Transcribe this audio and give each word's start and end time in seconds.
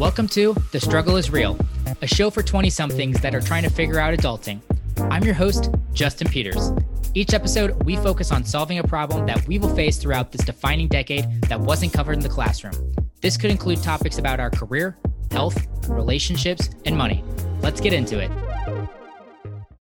Welcome 0.00 0.28
to 0.28 0.54
The 0.72 0.80
Struggle 0.80 1.18
is 1.18 1.30
Real, 1.30 1.58
a 2.00 2.06
show 2.06 2.30
for 2.30 2.42
20 2.42 2.70
somethings 2.70 3.20
that 3.20 3.34
are 3.34 3.40
trying 3.42 3.64
to 3.64 3.68
figure 3.68 3.98
out 4.00 4.16
adulting. 4.16 4.62
I'm 5.10 5.22
your 5.24 5.34
host, 5.34 5.68
Justin 5.92 6.26
Peters. 6.26 6.72
Each 7.12 7.34
episode, 7.34 7.82
we 7.84 7.96
focus 7.96 8.32
on 8.32 8.42
solving 8.42 8.78
a 8.78 8.82
problem 8.82 9.26
that 9.26 9.46
we 9.46 9.58
will 9.58 9.74
face 9.76 9.98
throughout 9.98 10.32
this 10.32 10.42
defining 10.42 10.88
decade 10.88 11.42
that 11.42 11.60
wasn't 11.60 11.92
covered 11.92 12.14
in 12.14 12.20
the 12.20 12.30
classroom. 12.30 12.94
This 13.20 13.36
could 13.36 13.50
include 13.50 13.82
topics 13.82 14.16
about 14.16 14.40
our 14.40 14.48
career, 14.48 14.96
health, 15.32 15.66
relationships, 15.86 16.70
and 16.86 16.96
money. 16.96 17.22
Let's 17.60 17.82
get 17.82 17.92
into 17.92 18.20
it. 18.20 18.30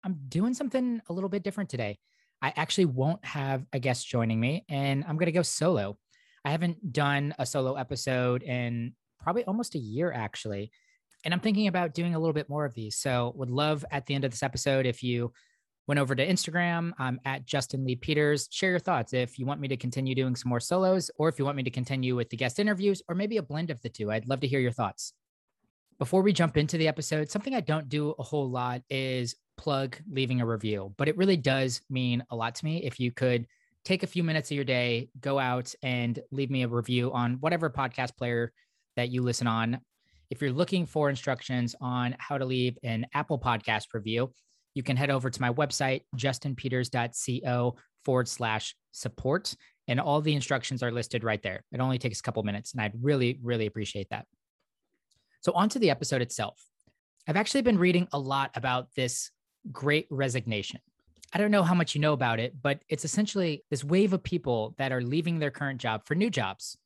I'm 0.02 0.18
doing 0.28 0.52
something 0.52 1.00
a 1.08 1.12
little 1.12 1.30
bit 1.30 1.44
different 1.44 1.70
today. 1.70 2.00
I 2.42 2.52
actually 2.56 2.86
won't 2.86 3.24
have 3.24 3.64
a 3.72 3.78
guest 3.78 4.08
joining 4.08 4.40
me, 4.40 4.64
and 4.68 5.04
I'm 5.06 5.14
going 5.14 5.26
to 5.26 5.32
go 5.32 5.42
solo. 5.42 5.96
I 6.44 6.50
haven't 6.50 6.92
done 6.92 7.36
a 7.38 7.46
solo 7.46 7.76
episode 7.76 8.42
in 8.42 8.94
probably 9.22 9.44
almost 9.44 9.74
a 9.74 9.78
year 9.78 10.12
actually. 10.12 10.70
And 11.24 11.32
I'm 11.32 11.40
thinking 11.40 11.68
about 11.68 11.94
doing 11.94 12.14
a 12.14 12.18
little 12.18 12.32
bit 12.32 12.48
more 12.48 12.64
of 12.64 12.74
these. 12.74 12.96
So 12.96 13.32
would 13.36 13.50
love 13.50 13.84
at 13.90 14.06
the 14.06 14.14
end 14.14 14.24
of 14.24 14.30
this 14.30 14.42
episode 14.42 14.86
if 14.86 15.02
you 15.02 15.32
went 15.86 15.98
over 15.98 16.14
to 16.14 16.26
Instagram 16.26 16.92
I'm 16.98 17.20
at 17.24 17.44
Justin 17.44 17.84
Lee 17.84 17.96
Peters. 17.96 18.48
Share 18.50 18.70
your 18.70 18.78
thoughts 18.78 19.12
if 19.12 19.38
you 19.38 19.46
want 19.46 19.60
me 19.60 19.68
to 19.68 19.76
continue 19.76 20.14
doing 20.14 20.36
some 20.36 20.48
more 20.48 20.60
solos 20.60 21.10
or 21.16 21.28
if 21.28 21.38
you 21.38 21.44
want 21.44 21.56
me 21.56 21.62
to 21.62 21.70
continue 21.70 22.16
with 22.16 22.30
the 22.30 22.36
guest 22.36 22.58
interviews 22.58 23.02
or 23.08 23.14
maybe 23.14 23.36
a 23.36 23.42
blend 23.42 23.70
of 23.70 23.80
the 23.82 23.88
two. 23.88 24.10
I'd 24.10 24.28
love 24.28 24.40
to 24.40 24.48
hear 24.48 24.60
your 24.60 24.72
thoughts. 24.72 25.12
Before 25.98 26.22
we 26.22 26.32
jump 26.32 26.56
into 26.56 26.78
the 26.78 26.88
episode, 26.88 27.30
something 27.30 27.54
I 27.54 27.60
don't 27.60 27.88
do 27.88 28.14
a 28.18 28.22
whole 28.22 28.50
lot 28.50 28.82
is 28.90 29.36
plug 29.56 29.96
leaving 30.10 30.40
a 30.40 30.46
review, 30.46 30.92
but 30.96 31.08
it 31.08 31.16
really 31.16 31.36
does 31.36 31.80
mean 31.88 32.24
a 32.30 32.36
lot 32.36 32.56
to 32.56 32.64
me 32.64 32.82
if 32.84 32.98
you 32.98 33.12
could 33.12 33.46
take 33.84 34.02
a 34.02 34.08
few 34.08 34.24
minutes 34.24 34.50
of 34.50 34.54
your 34.56 34.64
day, 34.64 35.10
go 35.20 35.38
out 35.38 35.74
and 35.82 36.18
leave 36.30 36.50
me 36.50 36.62
a 36.62 36.68
review 36.68 37.12
on 37.12 37.34
whatever 37.34 37.68
podcast 37.68 38.16
player 38.16 38.52
that 38.96 39.10
you 39.10 39.22
listen 39.22 39.46
on. 39.46 39.80
If 40.30 40.40
you're 40.40 40.52
looking 40.52 40.86
for 40.86 41.10
instructions 41.10 41.74
on 41.80 42.16
how 42.18 42.38
to 42.38 42.44
leave 42.44 42.78
an 42.82 43.06
Apple 43.14 43.38
podcast 43.38 43.86
review, 43.92 44.32
you 44.74 44.82
can 44.82 44.96
head 44.96 45.10
over 45.10 45.28
to 45.28 45.40
my 45.40 45.50
website, 45.52 46.02
justinpeters.co 46.16 47.76
forward 48.04 48.28
slash 48.28 48.74
support. 48.92 49.54
And 49.88 50.00
all 50.00 50.20
the 50.20 50.34
instructions 50.34 50.82
are 50.82 50.92
listed 50.92 51.24
right 51.24 51.42
there. 51.42 51.64
It 51.72 51.80
only 51.80 51.98
takes 51.98 52.20
a 52.20 52.22
couple 52.22 52.42
minutes, 52.44 52.72
and 52.72 52.80
I'd 52.80 52.92
really, 53.02 53.38
really 53.42 53.66
appreciate 53.66 54.08
that. 54.10 54.26
So, 55.40 55.52
on 55.52 55.68
to 55.70 55.78
the 55.78 55.90
episode 55.90 56.22
itself. 56.22 56.64
I've 57.26 57.36
actually 57.36 57.62
been 57.62 57.78
reading 57.78 58.08
a 58.12 58.18
lot 58.18 58.50
about 58.54 58.88
this 58.96 59.30
great 59.70 60.06
resignation. 60.10 60.80
I 61.32 61.38
don't 61.38 61.50
know 61.50 61.62
how 61.62 61.74
much 61.74 61.94
you 61.94 62.00
know 62.00 62.12
about 62.12 62.40
it, 62.40 62.54
but 62.60 62.80
it's 62.88 63.04
essentially 63.04 63.64
this 63.70 63.84
wave 63.84 64.12
of 64.12 64.22
people 64.22 64.74
that 64.78 64.92
are 64.92 65.00
leaving 65.00 65.38
their 65.38 65.50
current 65.50 65.80
job 65.80 66.04
for 66.04 66.14
new 66.14 66.30
jobs. 66.30 66.76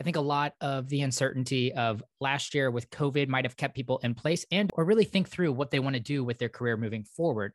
I 0.00 0.04
think 0.04 0.16
a 0.16 0.20
lot 0.20 0.52
of 0.60 0.88
the 0.88 1.00
uncertainty 1.02 1.72
of 1.72 2.02
last 2.20 2.54
year 2.54 2.70
with 2.70 2.90
COVID 2.90 3.28
might 3.28 3.44
have 3.44 3.56
kept 3.56 3.74
people 3.74 3.98
in 3.98 4.14
place 4.14 4.44
and 4.50 4.70
or 4.74 4.84
really 4.84 5.04
think 5.04 5.28
through 5.28 5.52
what 5.52 5.70
they 5.70 5.78
want 5.78 5.94
to 5.94 6.00
do 6.00 6.22
with 6.22 6.38
their 6.38 6.48
career 6.48 6.76
moving 6.76 7.04
forward. 7.04 7.52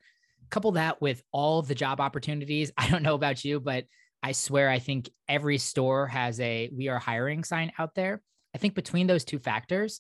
Couple 0.50 0.72
that 0.74 1.02
with 1.02 1.22
all 1.32 1.62
the 1.62 1.76
job 1.76 2.02
opportunities. 2.02 2.72
I 2.78 2.90
don't 2.90 3.04
know 3.04 3.16
about 3.16 3.46
you, 3.46 3.60
but 3.60 3.86
I 4.24 4.32
swear 4.34 4.70
I 4.70 4.80
think 4.80 5.10
every 5.28 5.58
store 5.58 6.08
has 6.08 6.40
a 6.40 6.70
we 6.76 6.88
are 6.88 7.00
hiring 7.00 7.44
sign 7.44 7.72
out 7.78 7.96
there. 7.96 8.22
I 8.54 8.58
think 8.58 8.76
between 8.76 9.08
those 9.08 9.24
two 9.24 9.40
factors, 9.40 10.00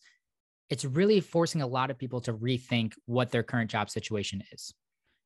it's 0.70 0.86
really 0.86 1.20
forcing 1.20 1.62
a 1.62 1.68
lot 1.68 1.92
of 1.92 1.98
people 1.98 2.22
to 2.22 2.34
rethink 2.34 2.94
what 3.06 3.32
their 3.32 3.44
current 3.44 3.70
job 3.70 3.90
situation 3.90 4.42
is. 4.52 4.74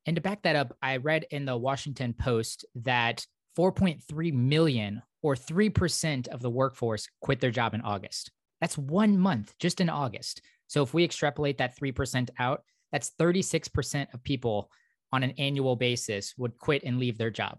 And 0.05 0.15
to 0.15 0.21
back 0.21 0.43
that 0.43 0.55
up, 0.55 0.75
I 0.81 0.97
read 0.97 1.25
in 1.31 1.45
the 1.45 1.57
Washington 1.57 2.13
Post 2.13 2.65
that 2.75 3.25
4.3 3.57 4.33
million 4.33 5.01
or 5.25 5.33
3% 5.33 6.27
of 6.27 6.39
the 6.39 6.51
workforce 6.51 7.09
quit 7.19 7.39
their 7.39 7.49
job 7.49 7.73
in 7.73 7.81
August. 7.81 8.29
That's 8.61 8.77
one 8.77 9.17
month 9.17 9.55
just 9.57 9.81
in 9.81 9.89
August. 9.89 10.43
So 10.67 10.83
if 10.83 10.93
we 10.93 11.03
extrapolate 11.03 11.57
that 11.57 11.75
3% 11.75 12.29
out, 12.37 12.61
that's 12.91 13.09
36% 13.19 14.13
of 14.13 14.23
people 14.23 14.69
on 15.11 15.23
an 15.23 15.31
annual 15.39 15.75
basis 15.75 16.35
would 16.37 16.59
quit 16.59 16.83
and 16.83 16.99
leave 16.99 17.17
their 17.17 17.31
job. 17.31 17.57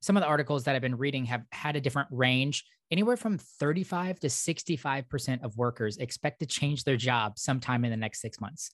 Some 0.00 0.16
of 0.16 0.22
the 0.22 0.26
articles 0.26 0.64
that 0.64 0.74
I've 0.74 0.82
been 0.82 0.98
reading 0.98 1.24
have 1.26 1.44
had 1.52 1.76
a 1.76 1.80
different 1.80 2.08
range. 2.10 2.64
Anywhere 2.90 3.16
from 3.16 3.38
35 3.38 4.18
to 4.18 4.26
65% 4.26 5.44
of 5.44 5.56
workers 5.56 5.98
expect 5.98 6.40
to 6.40 6.46
change 6.46 6.82
their 6.82 6.96
job 6.96 7.38
sometime 7.38 7.84
in 7.84 7.92
the 7.92 7.96
next 7.96 8.20
six 8.20 8.40
months. 8.40 8.72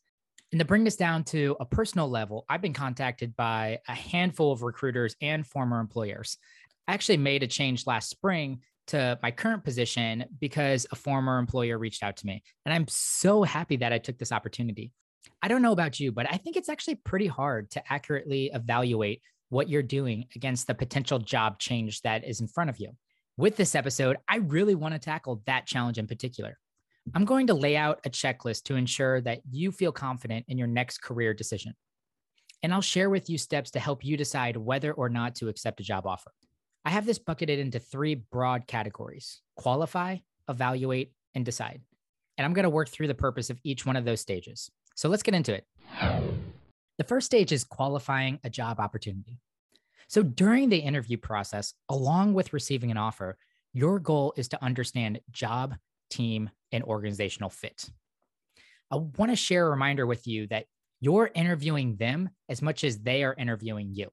And 0.51 0.59
to 0.59 0.65
bring 0.65 0.85
this 0.85 0.97
down 0.97 1.25
to 1.25 1.59
a 1.61 1.67
personal 1.67 2.09
level, 2.09 2.47
I've 2.49 2.63
been 2.63 2.73
contacted 2.73 3.37
by 3.37 3.81
a 3.87 3.93
handful 3.93 4.51
of 4.51 4.63
recruiters 4.63 5.15
and 5.21 5.47
former 5.47 5.79
employers. 5.79 6.39
I 6.89 6.95
actually 6.95 7.19
made 7.19 7.43
a 7.43 7.47
change 7.47 7.87
last 7.87 8.09
spring 8.09 8.61
to 8.89 9.19
my 9.23 9.31
current 9.31 9.63
position 9.63 10.25
because 10.41 10.87
a 10.91 10.97
former 10.97 11.39
employer 11.39 11.79
reached 11.79 12.03
out 12.03 12.17
to 12.17 12.27
me. 12.27 12.43
And 12.65 12.73
I'm 12.73 12.89
so 12.89 13.43
happy 13.43 13.77
that 13.77 13.93
I 13.93 13.99
took 13.99 14.17
this 14.17 14.33
opportunity. 14.33 14.91
I 15.43 15.49
don't 15.49 15.61
know 15.61 15.73
about 15.73 16.01
you, 16.01 16.11
but 16.11 16.27
I 16.33 16.39
think 16.39 16.57
it's 16.57 16.71
actually 16.71 16.95
pretty 16.95 17.27
hard 17.27 17.71
to 17.73 17.93
accurately 17.93 18.51
evaluate 18.55 19.21
what 19.51 19.69
you're 19.69 19.83
doing 19.83 20.25
against 20.35 20.67
the 20.67 20.75
potential 20.75 21.19
job 21.19 21.59
change 21.59 22.01
that 22.03 22.25
is 22.25 22.41
in 22.41 22.49
front 22.49 22.71
of 22.71 22.81
you. 22.81 22.93
With 23.37 23.57
this 23.57 23.75
episode, 23.75 24.17
I 24.27 24.37
really 24.37 24.75
want 24.75 24.95
to 24.95 24.99
tackle 24.99 25.43
that 25.47 25.67
challenge 25.67 25.99
in 25.99 26.07
particular. 26.07 26.59
I'm 27.15 27.27
going 27.27 27.47
to 27.49 27.55
lay 27.55 27.77
out 27.77 28.01
a 28.05 28.11
checklist 28.11 28.65
to 28.65 28.77
ensure 28.77 29.21
that 29.21 29.41
you 29.51 29.73
feel 29.73 29.93
confident 29.93 30.47
in 30.49 30.57
your 30.57 30.67
next 30.67 31.03
career 31.03 31.35
decision. 31.35 31.75
And 32.63 32.73
I'll 32.73 32.81
share 32.81 33.11
with 33.11 33.31
you 33.31 33.39
steps 33.39 33.71
to 33.73 33.79
help 33.79 34.05
you 34.05 34.17
decide 34.17 34.57
whether 34.57 34.93
or 34.93 35.09
not 35.09 35.35
to 35.37 35.49
accept 35.49 35.81
a 35.81 35.85
job 35.85 36.07
offer. 36.07 36.33
I 36.89 36.93
have 36.93 37.05
this 37.05 37.19
bucketed 37.19 37.59
into 37.59 37.79
three 37.79 38.15
broad 38.15 38.67
categories 38.67 39.43
qualify, 39.59 40.17
evaluate, 40.49 41.13
and 41.35 41.45
decide. 41.45 41.83
And 42.39 42.47
I'm 42.47 42.55
going 42.55 42.63
to 42.63 42.71
work 42.71 42.89
through 42.89 43.09
the 43.09 43.15
purpose 43.15 43.51
of 43.51 43.61
each 43.63 43.85
one 43.85 43.95
of 43.95 44.07
those 44.07 44.23
stages. 44.23 44.71
So 44.95 45.11
let's 45.11 45.23
get 45.23 45.35
into 45.35 45.53
it. 45.53 45.67
The 46.97 47.05
first 47.05 47.27
stage 47.27 47.53
is 47.53 47.63
qualifying 47.63 48.41
a 48.43 48.49
job 48.49 48.81
opportunity. 48.81 49.39
So 50.09 50.23
during 50.23 50.71
the 50.71 50.79
interview 50.79 51.19
process, 51.19 51.75
along 51.91 52.33
with 52.33 52.55
receiving 52.55 52.91
an 52.91 52.97
offer, 52.97 53.37
your 53.75 53.99
goal 53.99 54.33
is 54.39 54.49
to 54.49 54.65
understand 54.65 55.21
job, 55.31 55.75
team, 56.09 56.49
and 56.73 56.83
organizational 56.85 57.51
fit. 57.51 57.85
I 58.91 58.97
want 58.97 59.31
to 59.31 59.37
share 59.37 59.67
a 59.67 59.71
reminder 59.71 60.07
with 60.07 60.27
you 60.27 60.47
that 60.47 60.65
you're 61.01 61.31
interviewing 61.35 61.97
them 61.97 62.31
as 62.49 62.63
much 62.63 62.83
as 62.83 63.01
they 63.01 63.25
are 63.25 63.35
interviewing 63.35 63.91
you. 63.93 64.09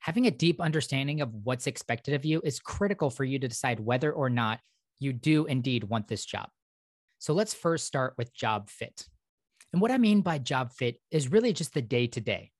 Having 0.00 0.26
a 0.26 0.30
deep 0.30 0.60
understanding 0.60 1.20
of 1.20 1.34
what's 1.44 1.66
expected 1.66 2.14
of 2.14 2.24
you 2.24 2.40
is 2.44 2.60
critical 2.60 3.10
for 3.10 3.24
you 3.24 3.38
to 3.38 3.48
decide 3.48 3.80
whether 3.80 4.12
or 4.12 4.30
not 4.30 4.60
you 4.98 5.12
do 5.12 5.46
indeed 5.46 5.84
want 5.84 6.08
this 6.08 6.24
job. 6.24 6.48
So 7.18 7.32
let's 7.32 7.54
first 7.54 7.86
start 7.86 8.14
with 8.16 8.34
job 8.34 8.70
fit. 8.70 9.06
And 9.72 9.82
what 9.82 9.90
I 9.90 9.98
mean 9.98 10.22
by 10.22 10.38
job 10.38 10.72
fit 10.72 10.96
is 11.10 11.30
really 11.30 11.52
just 11.52 11.74
the 11.74 11.82
day 11.82 12.06
to 12.08 12.20
day. 12.20 12.52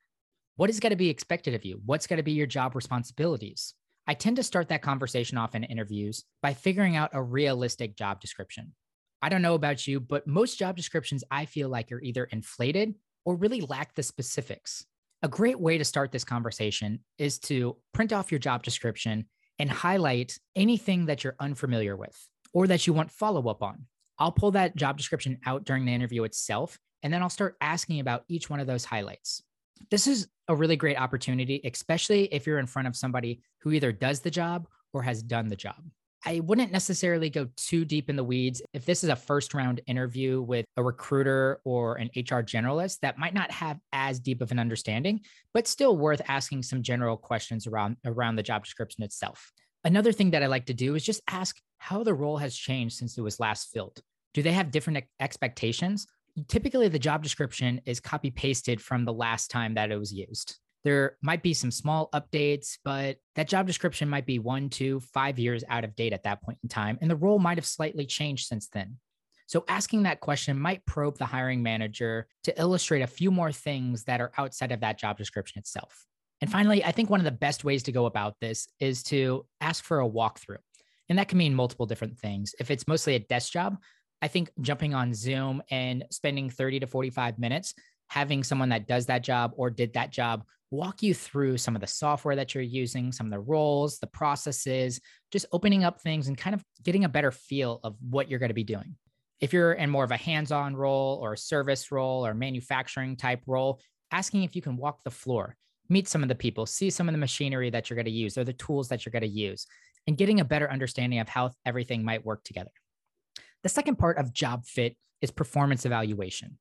What 0.57 0.71
is 0.71 0.81
going 0.81 0.91
to 0.91 0.97
be 0.97 1.09
expected 1.09 1.55
of 1.55 1.65
you? 1.65 1.81
What's 1.87 2.07
going 2.07 2.17
to 2.19 2.23
be 2.23 2.33
your 2.33 2.47
job 2.47 2.75
responsibilities? 2.75 3.75
I 4.07 4.15
tend 4.15 4.37
to 4.37 4.43
start 4.43 4.69
that 4.69 4.83
conversation 4.83 5.39
off 5.39 5.55
in 5.55 5.65
interviews 5.65 6.25
by 6.43 6.55
figuring 6.55 6.97
out 6.97 7.11
a 7.13 7.23
realistic 7.23 7.97
job 7.97 8.21
description. 8.21 8.73
I 9.21 9.29
don't 9.29 9.43
know 9.43 9.55
about 9.55 9.87
you, 9.87 10.01
but 10.01 10.27
most 10.27 10.59
job 10.59 10.77
descriptions 10.77 11.25
I 11.31 11.45
feel 11.45 11.69
like 11.69 11.93
are 11.93 12.01
either 12.01 12.25
inflated 12.25 12.95
or 13.25 13.37
really 13.37 13.61
lack 13.61 13.95
the 13.95 14.03
specifics. 14.03 14.87
A 15.23 15.29
great 15.29 15.59
way 15.59 15.79
to 15.79 15.85
start 15.85 16.13
this 16.13 16.25
conversation 16.25 17.01
is 17.19 17.39
to 17.41 17.77
print 17.93 18.13
off 18.13 18.31
your 18.31 18.39
job 18.39 18.63
description 18.63 19.27
and 19.59 19.71
highlight 19.71 20.39
anything 20.55 21.07
that 21.07 21.25
you're 21.25 21.37
unfamiliar 21.41 21.97
with 21.97 22.17
or 22.53 22.67
that 22.69 22.87
you 22.87 22.93
want 22.93 23.11
follow 23.11 23.49
up 23.49 23.63
on. 23.63 23.87
I'll 24.19 24.33
pull 24.33 24.53
that 24.53 24.77
job 24.77 24.97
description 24.97 25.39
out 25.47 25.65
during 25.65 25.85
the 25.85 25.95
interview 25.95 26.25
itself, 26.25 26.79
and 27.03 27.13
then 27.13 27.23
I'll 27.23 27.31
start 27.31 27.57
asking 27.61 28.01
about 28.01 28.25
each 28.29 28.49
one 28.49 28.61
of 28.61 28.67
those 28.67 28.85
highlights 28.85 29.43
this 29.91 30.07
is 30.07 30.29
a 30.49 30.55
really 30.55 30.77
great 30.77 30.99
opportunity, 30.99 31.61
especially 31.65 32.25
if 32.33 32.47
you're 32.47 32.59
in 32.59 32.67
front 32.67 32.89
of 32.89 32.97
somebody 32.97 33.43
who 33.61 33.73
either 33.73 33.93
does 33.93 34.21
the 34.21 34.31
job 34.31 34.67
or 34.93 35.03
has 35.03 35.23
done 35.23 35.49
the 35.49 35.57
job. 35.57 35.83
I 36.25 36.41
wouldn't 36.41 36.73
necessarily 36.73 37.31
go 37.31 37.49
too 37.57 37.85
deep 37.85 38.11
in 38.11 38.17
the 38.17 38.25
weeds. 38.25 38.61
If 38.73 38.85
this 38.85 39.05
is 39.05 39.11
a 39.11 39.17
first 39.17 39.55
round 39.55 39.81
interview 39.87 40.43
with 40.43 40.65
a 40.77 40.83
recruiter 40.83 41.61
or 41.65 41.97
an 41.97 42.11
HR 42.17 42.43
generalist 42.43 43.01
that 43.01 43.19
might 43.19 43.35
not 43.35 43.51
have 43.51 43.79
as 43.93 44.19
deep 44.19 44.43
of 44.43 44.51
an 44.51 44.59
understanding, 44.59 45.21
but 45.55 45.69
still 45.69 45.97
worth 45.97 46.21
asking 46.29 46.65
some 46.65 46.83
general 46.83 47.17
questions 47.17 47.67
around, 47.67 47.97
around 48.05 48.37
the 48.37 48.43
job 48.43 48.65
description 48.65 49.05
itself. 49.05 49.53
Another 49.85 50.13
thing 50.13 50.33
that 50.33 50.43
I 50.43 50.47
like 50.47 50.67
to 50.67 50.75
do 50.75 50.97
is 50.97 51.05
just 51.05 51.23
ask 51.31 51.57
how 51.79 52.03
the 52.03 52.15
role 52.15 52.39
has 52.39 52.57
changed 52.57 52.97
since 52.97 53.17
it 53.17 53.23
was 53.23 53.39
last 53.39 53.71
filled. 53.73 54.01
Do 54.35 54.43
they 54.43 54.53
have 54.53 54.73
different 54.73 55.05
expectations? 55.21 56.07
typically 56.47 56.89
the 56.89 56.99
job 56.99 57.23
description 57.23 57.81
is 57.85 58.01
copy 58.01 58.31
pasted 58.31 58.81
from 58.81 59.05
the 59.05 59.13
last 59.13 59.51
time 59.51 59.75
that 59.75 59.91
it 59.91 59.99
was 59.99 60.13
used. 60.13 60.59
There 60.85 61.17
might 61.23 61.43
be 61.43 61.55
some 61.55 61.71
small 61.71 62.09
updates, 62.15 62.79
but 62.85 63.17
that 63.35 63.49
job 63.49 63.67
description 63.67 64.09
might 64.09 64.27
be 64.27 64.39
one, 64.39 64.69
two, 64.69 65.01
five 65.01 65.39
years 65.39 65.65
out 65.69 65.85
of 65.85 65.97
date 65.97 66.13
at 66.13 66.23
that 66.23 66.43
point 66.43 66.59
in 66.63 66.69
time. 66.69 66.99
And 67.01 67.11
the 67.11 67.17
role 67.17 67.39
might 67.39 67.59
have 67.59 67.67
slightly 67.67 68.07
changed 68.07 68.47
since 68.47 68.69
then. 68.69 68.97
So 69.47 69.65
asking 69.67 70.03
that 70.03 70.21
question 70.21 70.59
might 70.59 70.85
probe 70.85 71.19
the 71.19 71.25
hiring 71.25 71.63
manager 71.63 72.29
to 72.45 72.61
illustrate 72.61 73.03
a 73.03 73.07
few 73.07 73.31
more 73.31 73.51
things 73.51 74.05
that 74.05 74.21
are 74.21 74.31
outside 74.37 74.73
of 74.73 74.81
that 74.81 74.99
job 74.99 75.17
description 75.17 75.59
itself. 75.59 76.07
And 76.41 76.51
finally, 76.53 76.85
I 76.85 76.93
think 76.93 77.11
one 77.11 77.21
of 77.21 77.25
the 77.25 77.31
best 77.31 77.65
ways 77.65 77.83
to 77.85 77.93
go 77.93 78.07
about 78.07 78.37
this 78.41 78.69
is 78.79 79.03
to 79.05 79.47
ask 79.61 79.83
for 79.83 80.01
a 80.01 80.09
walkthrough. 80.09 80.59
And 81.09 81.19
that 81.19 81.29
can 81.29 81.39
mean 81.39 81.55
multiple 81.55 81.87
different 81.87 82.19
things. 82.19 82.55
If 82.61 82.71
it's 82.71 82.87
mostly 82.87 83.15
a 83.15 83.21
desk 83.21 83.53
job, 83.53 83.79
I 84.21 84.29
think 84.29 84.51
jumping 84.61 84.95
on 84.95 85.15
Zoom 85.15 85.63
and 85.71 86.05
spending 86.11 86.51
30 86.51 86.81
to 86.81 86.87
45 86.87 87.39
minutes 87.39 87.75
having 88.09 88.43
someone 88.43 88.71
that 88.71 88.87
does 88.87 89.07
that 89.07 89.23
job 89.23 89.53
or 89.57 89.71
did 89.71 89.95
that 89.95 90.11
job 90.11 90.45
walk 90.71 91.03
you 91.03 91.15
through 91.15 91.57
some 91.59 91.75
of 91.75 91.81
the 91.81 91.87
software 91.87 92.37
that 92.37 92.55
you're 92.55 92.63
using, 92.63 93.11
some 93.13 93.27
of 93.27 93.33
the 93.33 93.41
roles, 93.41 93.99
the 93.99 94.07
processes, 94.07 95.01
just 95.33 95.47
opening 95.53 95.85
up 95.85 96.01
things 96.01 96.29
and 96.29 96.37
kind 96.37 96.55
of 96.55 96.63
getting 96.83 97.05
a 97.05 97.09
better 97.09 97.31
feel 97.31 97.81
of 97.83 97.97
what 98.09 98.29
you're 98.29 98.39
going 98.39 98.51
to 98.51 98.55
be 98.55 98.65
doing. 98.65 98.97
If 99.41 99.53
you're 99.53 99.73
in 99.73 99.89
more 99.89 100.05
of 100.05 100.11
a 100.11 100.17
hands 100.17 100.53
on 100.53 100.77
role 100.77 101.19
or 101.23 101.33
a 101.35 101.39
service 101.39 101.91
role 101.91 102.27
or 102.27 102.35
manufacturing 102.35 103.17
type 103.17 103.41
role, 103.47 103.81
asking 104.11 104.43
if 104.43 104.57
you 104.57 104.63
can 104.63 104.77
walk 104.77 105.03
the 105.05 105.11
floor, 105.11 105.57
meet 105.89 106.09
some 106.09 106.23
of 106.23 106.29
the 106.29 106.35
people, 106.35 106.67
see 106.67 106.91
some 106.91 107.09
of 107.09 107.13
the 107.13 107.19
machinery 107.19 107.71
that 107.71 107.89
you're 107.89 107.95
going 107.95 108.05
to 108.05 108.11
use 108.11 108.37
or 108.37 108.45
the 108.45 108.53
tools 108.53 108.89
that 108.89 109.07
you're 109.07 109.13
going 109.13 109.23
to 109.23 109.29
use, 109.29 109.67
and 110.07 110.19
getting 110.19 110.41
a 110.41 110.45
better 110.45 110.71
understanding 110.71 111.19
of 111.19 111.29
how 111.29 111.51
everything 111.65 112.05
might 112.05 112.25
work 112.25 112.43
together. 112.45 112.71
The 113.63 113.69
second 113.69 113.97
part 113.97 114.19
of 114.19 114.33
job 114.33 114.67
fit 114.67 114.97
is 115.23 115.31
performance 115.31 115.87
evaluation. 115.87 116.59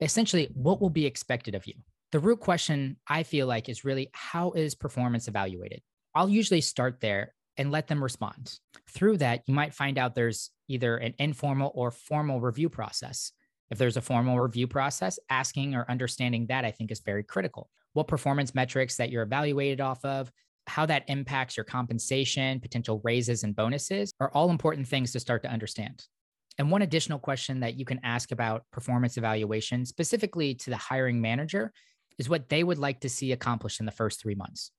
Essentially, 0.00 0.48
what 0.54 0.80
will 0.80 0.90
be 0.90 1.06
expected 1.06 1.54
of 1.54 1.66
you? 1.66 1.74
The 2.12 2.18
root 2.18 2.40
question 2.40 2.96
I 3.06 3.22
feel 3.22 3.46
like 3.46 3.68
is 3.68 3.84
really 3.84 4.10
how 4.12 4.50
is 4.50 4.74
performance 4.74 5.28
evaluated? 5.28 5.80
I'll 6.12 6.28
usually 6.28 6.60
start 6.60 7.00
there 7.00 7.34
and 7.56 7.70
let 7.70 7.86
them 7.86 8.02
respond. 8.02 8.58
Through 8.88 9.18
that, 9.18 9.42
you 9.46 9.54
might 9.54 9.74
find 9.74 9.96
out 9.96 10.16
there's 10.16 10.50
either 10.66 10.96
an 10.96 11.14
informal 11.18 11.70
or 11.72 11.92
formal 11.92 12.40
review 12.40 12.68
process. 12.68 13.30
If 13.70 13.78
there's 13.78 13.96
a 13.96 14.02
formal 14.02 14.40
review 14.40 14.66
process, 14.66 15.20
asking 15.28 15.76
or 15.76 15.88
understanding 15.88 16.46
that 16.46 16.64
I 16.64 16.72
think 16.72 16.90
is 16.90 16.98
very 16.98 17.22
critical. 17.22 17.70
What 17.92 18.08
performance 18.08 18.56
metrics 18.56 18.96
that 18.96 19.10
you're 19.10 19.22
evaluated 19.22 19.80
off 19.80 20.04
of, 20.04 20.32
how 20.66 20.86
that 20.86 21.04
impacts 21.06 21.56
your 21.56 21.64
compensation, 21.64 22.58
potential 22.58 23.00
raises 23.04 23.44
and 23.44 23.54
bonuses 23.54 24.12
are 24.18 24.32
all 24.34 24.50
important 24.50 24.88
things 24.88 25.12
to 25.12 25.20
start 25.20 25.42
to 25.44 25.50
understand. 25.50 26.06
And 26.58 26.72
one 26.72 26.82
additional 26.82 27.20
question 27.20 27.60
that 27.60 27.76
you 27.76 27.84
can 27.84 28.00
ask 28.02 28.32
about 28.32 28.64
performance 28.72 29.16
evaluation, 29.16 29.86
specifically 29.86 30.54
to 30.56 30.70
the 30.70 30.76
hiring 30.76 31.20
manager, 31.20 31.72
is 32.20 32.28
what 32.28 32.50
they 32.50 32.62
would 32.62 32.78
like 32.78 33.00
to 33.00 33.08
see 33.08 33.32
accomplished 33.32 33.80
in 33.80 33.86
the 33.86 33.92
first 33.92 34.20
three 34.20 34.34
months. 34.34 34.70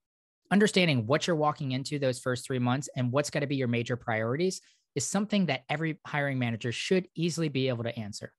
Understanding 0.52 1.08
what 1.08 1.26
you're 1.26 1.36
walking 1.36 1.72
into 1.72 1.98
those 1.98 2.20
first 2.20 2.46
three 2.46 2.60
months 2.60 2.88
and 2.96 3.12
what's 3.12 3.32
going 3.32 3.42
to 3.42 3.48
be 3.48 3.56
your 3.56 3.68
major 3.68 3.96
priorities 3.96 4.62
is 4.94 5.08
something 5.08 5.48
that 5.48 5.64
every 5.68 5.98
hiring 6.06 6.38
manager 6.38 6.72
should 6.72 7.08
easily 7.16 7.50
be 7.50 7.68
able 7.70 7.84
to 7.84 8.00
answer. 8.00 8.32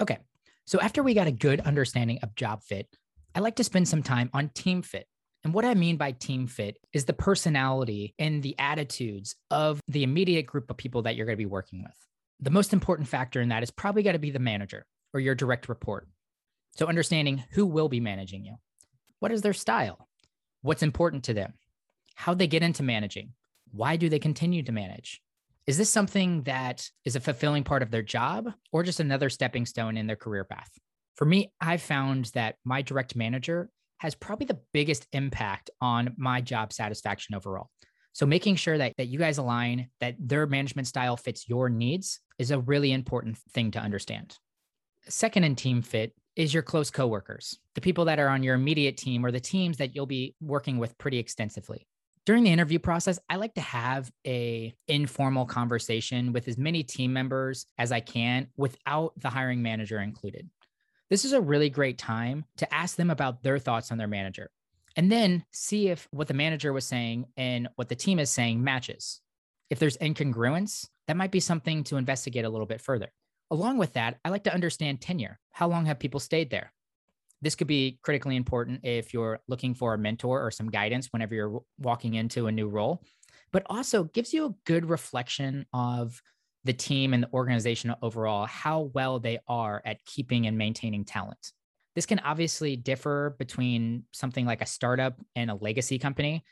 Okay, 0.00 0.18
so 0.66 0.80
after 0.80 1.00
we 1.02 1.14
got 1.14 1.28
a 1.28 1.32
good 1.32 1.60
understanding 1.60 2.18
of 2.24 2.34
job 2.34 2.64
fit, 2.64 2.88
I 3.36 3.40
like 3.40 3.54
to 3.56 3.64
spend 3.64 3.86
some 3.86 4.02
time 4.02 4.30
on 4.32 4.48
team 4.48 4.82
fit. 4.82 5.06
And 5.44 5.54
what 5.54 5.64
I 5.64 5.74
mean 5.74 5.96
by 5.96 6.10
team 6.10 6.48
fit 6.48 6.78
is 6.92 7.04
the 7.04 7.12
personality 7.12 8.14
and 8.18 8.42
the 8.42 8.58
attitudes 8.58 9.36
of 9.48 9.80
the 9.86 10.02
immediate 10.02 10.46
group 10.46 10.70
of 10.70 10.76
people 10.76 11.02
that 11.02 11.14
you're 11.14 11.26
going 11.26 11.36
to 11.36 11.44
be 11.44 11.46
working 11.46 11.84
with. 11.84 11.94
The 12.40 12.50
most 12.50 12.72
important 12.72 13.06
factor 13.06 13.40
in 13.40 13.50
that 13.50 13.62
is 13.62 13.70
probably 13.70 14.02
got 14.02 14.12
to 14.12 14.18
be 14.18 14.32
the 14.32 14.40
manager 14.40 14.86
or 15.14 15.20
your 15.20 15.36
direct 15.36 15.68
report. 15.68 16.08
So, 16.76 16.86
understanding 16.86 17.44
who 17.52 17.66
will 17.66 17.88
be 17.88 18.00
managing 18.00 18.44
you, 18.44 18.56
what 19.18 19.32
is 19.32 19.42
their 19.42 19.52
style, 19.52 20.08
what's 20.62 20.82
important 20.82 21.24
to 21.24 21.34
them, 21.34 21.54
how 22.14 22.34
they 22.34 22.46
get 22.46 22.62
into 22.62 22.82
managing, 22.82 23.32
why 23.70 23.96
do 23.96 24.08
they 24.08 24.18
continue 24.18 24.62
to 24.62 24.72
manage? 24.72 25.20
Is 25.66 25.78
this 25.78 25.90
something 25.90 26.42
that 26.42 26.88
is 27.04 27.14
a 27.14 27.20
fulfilling 27.20 27.62
part 27.62 27.82
of 27.82 27.90
their 27.90 28.02
job 28.02 28.52
or 28.72 28.82
just 28.82 29.00
another 29.00 29.30
stepping 29.30 29.64
stone 29.64 29.96
in 29.96 30.06
their 30.06 30.16
career 30.16 30.44
path? 30.44 30.70
For 31.14 31.24
me, 31.24 31.52
I've 31.60 31.82
found 31.82 32.26
that 32.34 32.56
my 32.64 32.82
direct 32.82 33.14
manager 33.14 33.70
has 33.98 34.14
probably 34.14 34.46
the 34.46 34.60
biggest 34.72 35.06
impact 35.12 35.70
on 35.80 36.14
my 36.16 36.40
job 36.40 36.72
satisfaction 36.72 37.36
overall. 37.36 37.70
So 38.12 38.26
making 38.26 38.56
sure 38.56 38.76
that, 38.76 38.94
that 38.98 39.06
you 39.06 39.18
guys 39.18 39.38
align, 39.38 39.88
that 40.00 40.16
their 40.18 40.46
management 40.46 40.88
style 40.88 41.16
fits 41.16 41.48
your 41.48 41.68
needs 41.68 42.20
is 42.38 42.50
a 42.50 42.60
really 42.60 42.92
important 42.92 43.38
thing 43.52 43.70
to 43.70 43.78
understand. 43.78 44.36
Second 45.08 45.44
in 45.44 45.56
team 45.56 45.82
fit 45.82 46.14
is 46.36 46.54
your 46.54 46.62
close 46.62 46.90
coworkers, 46.90 47.58
the 47.74 47.80
people 47.80 48.04
that 48.06 48.18
are 48.18 48.28
on 48.28 48.42
your 48.42 48.54
immediate 48.54 48.96
team 48.96 49.26
or 49.26 49.30
the 49.30 49.40
teams 49.40 49.76
that 49.78 49.94
you'll 49.94 50.06
be 50.06 50.34
working 50.40 50.78
with 50.78 50.96
pretty 50.96 51.18
extensively. 51.18 51.86
During 52.24 52.44
the 52.44 52.52
interview 52.52 52.78
process, 52.78 53.18
I 53.28 53.36
like 53.36 53.54
to 53.54 53.60
have 53.60 54.10
a 54.24 54.72
informal 54.86 55.44
conversation 55.44 56.32
with 56.32 56.46
as 56.46 56.56
many 56.56 56.84
team 56.84 57.12
members 57.12 57.66
as 57.78 57.90
I 57.90 57.98
can 57.98 58.46
without 58.56 59.12
the 59.20 59.28
hiring 59.28 59.60
manager 59.60 59.98
included. 59.98 60.48
This 61.10 61.24
is 61.24 61.32
a 61.32 61.40
really 61.40 61.68
great 61.68 61.98
time 61.98 62.44
to 62.58 62.72
ask 62.72 62.96
them 62.96 63.10
about 63.10 63.42
their 63.42 63.58
thoughts 63.58 63.90
on 63.90 63.98
their 63.98 64.06
manager 64.06 64.50
and 64.96 65.10
then 65.10 65.44
see 65.50 65.88
if 65.88 66.06
what 66.12 66.28
the 66.28 66.34
manager 66.34 66.72
was 66.72 66.86
saying 66.86 67.26
and 67.36 67.68
what 67.74 67.88
the 67.88 67.96
team 67.96 68.20
is 68.20 68.30
saying 68.30 68.62
matches. 68.62 69.20
If 69.68 69.78
there's 69.78 69.98
incongruence, 69.98 70.88
that 71.08 71.16
might 71.16 71.32
be 71.32 71.40
something 71.40 71.82
to 71.84 71.96
investigate 71.96 72.44
a 72.44 72.50
little 72.50 72.66
bit 72.66 72.80
further. 72.80 73.10
Along 73.52 73.76
with 73.76 73.92
that, 73.92 74.18
I 74.24 74.30
like 74.30 74.44
to 74.44 74.54
understand 74.54 75.02
tenure. 75.02 75.38
How 75.50 75.68
long 75.68 75.84
have 75.84 75.98
people 75.98 76.20
stayed 76.20 76.48
there? 76.48 76.72
This 77.42 77.54
could 77.54 77.66
be 77.66 77.98
critically 78.02 78.34
important 78.34 78.80
if 78.82 79.12
you're 79.12 79.40
looking 79.46 79.74
for 79.74 79.92
a 79.92 79.98
mentor 79.98 80.42
or 80.42 80.50
some 80.50 80.70
guidance 80.70 81.08
whenever 81.10 81.34
you're 81.34 81.60
walking 81.76 82.14
into 82.14 82.46
a 82.46 82.52
new 82.52 82.66
role, 82.66 83.04
but 83.52 83.62
also 83.66 84.04
gives 84.04 84.32
you 84.32 84.46
a 84.46 84.54
good 84.64 84.88
reflection 84.88 85.66
of 85.74 86.22
the 86.64 86.72
team 86.72 87.12
and 87.12 87.24
the 87.24 87.32
organization 87.34 87.94
overall, 88.00 88.46
how 88.46 88.90
well 88.94 89.20
they 89.20 89.38
are 89.46 89.82
at 89.84 90.02
keeping 90.06 90.46
and 90.46 90.56
maintaining 90.56 91.04
talent. 91.04 91.52
This 91.94 92.06
can 92.06 92.20
obviously 92.20 92.74
differ 92.76 93.36
between 93.38 94.04
something 94.12 94.46
like 94.46 94.62
a 94.62 94.66
startup 94.66 95.20
and 95.36 95.50
a 95.50 95.56
legacy 95.56 95.98
company. 95.98 96.42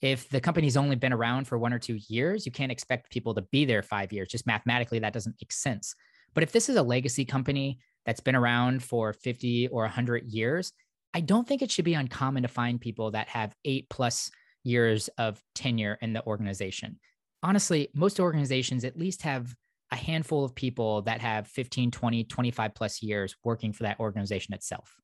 If 0.00 0.28
the 0.28 0.40
company's 0.40 0.76
only 0.76 0.96
been 0.96 1.12
around 1.12 1.46
for 1.46 1.56
one 1.56 1.72
or 1.72 1.78
two 1.78 2.00
years, 2.08 2.44
you 2.46 2.50
can't 2.50 2.72
expect 2.72 3.12
people 3.12 3.32
to 3.34 3.42
be 3.52 3.64
there 3.64 3.84
five 3.84 4.12
years. 4.12 4.28
Just 4.28 4.44
mathematically, 4.44 4.98
that 4.98 5.12
doesn't 5.12 5.36
make 5.40 5.52
sense. 5.52 5.94
But 6.34 6.42
if 6.42 6.52
this 6.52 6.68
is 6.68 6.76
a 6.76 6.82
legacy 6.82 7.24
company 7.24 7.78
that's 8.06 8.20
been 8.20 8.36
around 8.36 8.82
for 8.82 9.12
50 9.12 9.68
or 9.68 9.82
100 9.82 10.24
years, 10.24 10.72
I 11.14 11.20
don't 11.20 11.46
think 11.46 11.62
it 11.62 11.70
should 11.70 11.84
be 11.84 11.94
uncommon 11.94 12.42
to 12.42 12.48
find 12.48 12.80
people 12.80 13.10
that 13.12 13.28
have 13.28 13.54
eight 13.64 13.88
plus 13.90 14.30
years 14.64 15.08
of 15.18 15.42
tenure 15.54 15.98
in 16.00 16.12
the 16.12 16.24
organization 16.26 16.98
honestly, 17.42 17.88
most 17.94 18.20
organizations 18.20 18.84
at 18.84 18.98
least 18.98 19.22
have 19.22 19.54
a 19.90 19.96
handful 19.96 20.44
of 20.44 20.54
people 20.54 21.02
that 21.02 21.20
have 21.20 21.48
15, 21.48 21.90
20, 21.90 22.24
25 22.24 22.74
plus 22.74 23.02
years 23.02 23.36
working 23.44 23.72
for 23.72 23.82
that 23.82 24.00
organization 24.00 24.54
itself. 24.54 24.96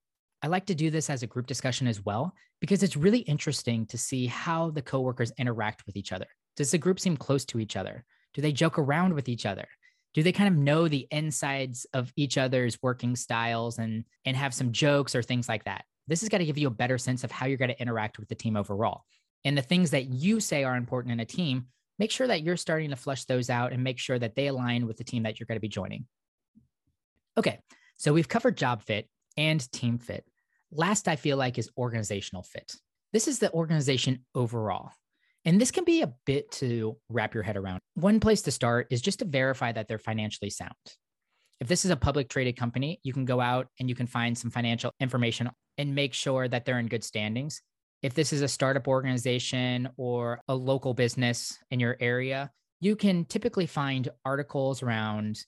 I 0.43 0.47
like 0.47 0.67
to 0.67 0.75
do 0.75 0.91
this 0.91 1.11
as 1.11 1.23
a 1.23 1.27
group 1.27 1.47
discussion 1.47 1.87
as 1.89 2.05
well 2.05 2.33
because 2.61 2.83
it's 2.83 2.97
really 2.97 3.19
interesting 3.21 3.87
to 3.87 3.99
see 3.99 4.27
how 4.27 4.71
the 4.71 4.83
coworkers 4.83 5.33
interact 5.37 5.85
with 5.85 5.97
each 5.97 6.13
other. 6.13 6.27
Does 6.57 6.71
the 6.71 6.79
group 6.79 7.01
seem 7.01 7.17
close 7.17 7.45
to 7.47 7.59
each 7.59 7.77
other? 7.77 8.05
Do 8.35 8.43
they 8.43 8.53
joke 8.53 8.79
around 8.79 9.15
with 9.15 9.29
each 9.29 9.47
other? 9.47 9.67
Do 10.19 10.25
they 10.25 10.33
kind 10.33 10.53
of 10.53 10.61
know 10.61 10.89
the 10.89 11.07
insides 11.13 11.87
of 11.95 12.13
each 12.17 12.39
other's 12.39 12.83
working 12.83 13.15
styles 13.15 13.79
and 13.79 14.05
and 14.25 14.37
have 14.37 14.53
some 14.53 14.73
jokes 14.73 15.15
or 15.15 15.23
things 15.23 15.49
like 15.49 15.63
that? 15.63 15.85
This 16.09 16.23
has 16.23 16.29
got 16.29 16.39
to 16.39 16.45
give 16.45 16.59
you 16.59 16.67
a 16.67 16.73
better 16.73 16.99
sense 16.99 17.23
of 17.23 17.31
how 17.31 17.47
you're 17.47 17.57
going 17.57 17.71
to 17.71 17.81
interact 17.81 18.19
with 18.19 18.29
the 18.29 18.35
team 18.35 18.57
overall. 18.57 19.05
And 19.45 19.57
the 19.57 19.63
things 19.63 19.93
that 19.93 20.07
you 20.07 20.41
say 20.41 20.65
are 20.65 20.75
important 20.75 21.13
in 21.13 21.21
a 21.21 21.25
team 21.25 21.67
make 22.01 22.11
sure 22.11 22.27
that 22.27 22.43
you're 22.43 22.57
starting 22.57 22.91
to 22.91 22.97
flush 22.97 23.27
those 23.27 23.49
out 23.49 23.73
and 23.73 23.85
make 23.85 24.01
sure 24.01 24.19
that 24.19 24.35
they 24.35 24.49
align 24.49 24.89
with 24.89 24.97
the 24.97 25.05
team 25.05 25.23
that 25.23 25.39
you're 25.39 25.47
going 25.47 25.55
to 25.55 25.61
be 25.61 25.69
joining. 25.69 26.05
Okay, 27.37 27.61
so 27.97 28.13
we've 28.13 28.29
covered 28.29 28.57
job 28.57 28.83
fit 28.83 29.09
and 29.37 29.71
team 29.71 29.99
fit. 29.99 30.25
Last, 30.73 31.07
I 31.07 31.15
feel 31.15 31.37
like, 31.37 31.59
is 31.59 31.71
organizational 31.79 32.43
fit. 32.43 32.75
This 33.13 33.29
is 33.29 33.39
the 33.39 33.53
organization 33.53 34.25
overall. 34.35 34.91
And 35.45 35.61
this 35.61 35.71
can 35.71 35.85
be 35.85 36.03
a 36.03 36.13
bit 36.27 36.51
to 36.53 36.97
wrap 37.09 37.35
your 37.35 37.43
head 37.43 37.57
around. 37.57 37.81
One 37.95 38.21
place 38.21 38.43
to 38.43 38.51
start 38.51 38.89
is 38.91 39.01
just 39.01 39.21
to 39.21 39.25
verify 39.25 39.73
that 39.73 39.89
they're 39.89 39.99
financially 39.99 40.51
sound. 40.51 40.73
If 41.61 41.69
this 41.69 41.85
is 41.85 41.91
a 41.91 41.97
public 41.97 42.29
traded 42.29 42.57
company, 42.57 43.01
you 43.03 43.13
can 43.13 43.25
go 43.25 43.41
out 43.41 43.69
and 43.81 43.89
you 43.89 43.95
can 43.95 44.07
find 44.07 44.37
some 44.37 44.51
financial 44.51 44.93
information 45.01 45.51
and 45.77 45.95
make 45.95 46.15
sure 46.15 46.49
that 46.49 46.65
they're 46.65 46.79
in 46.79 46.87
good 46.87 47.05
standings 47.05 47.63
if 48.03 48.15
this 48.15 48.33
is 48.33 48.43
a 48.43 48.49
startup 48.49 48.87
organization 48.87 49.89
or 49.97 50.41
a 50.49 50.55
local 50.55 50.95
business 50.95 51.59
in 51.71 51.81
your 51.81 51.97
area, 52.01 52.51
you 52.81 52.95
can 52.95 53.25
typically 53.25 53.67
find 53.67 54.09
articles 54.25 54.83
around 54.83 55.39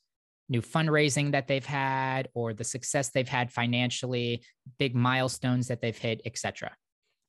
new 0.49 0.61
fundraising 0.61 1.31
that 1.31 1.47
they've 1.47 1.65
had 1.65 2.29
or 2.35 2.53
the 2.53 2.65
success 2.65 3.11
they've 3.11 3.29
had 3.29 3.53
financially, 3.53 4.43
big 4.79 4.97
milestones 4.97 5.69
that 5.69 5.81
they've 5.81 5.97
hit, 5.97 6.21
etc. 6.25 6.73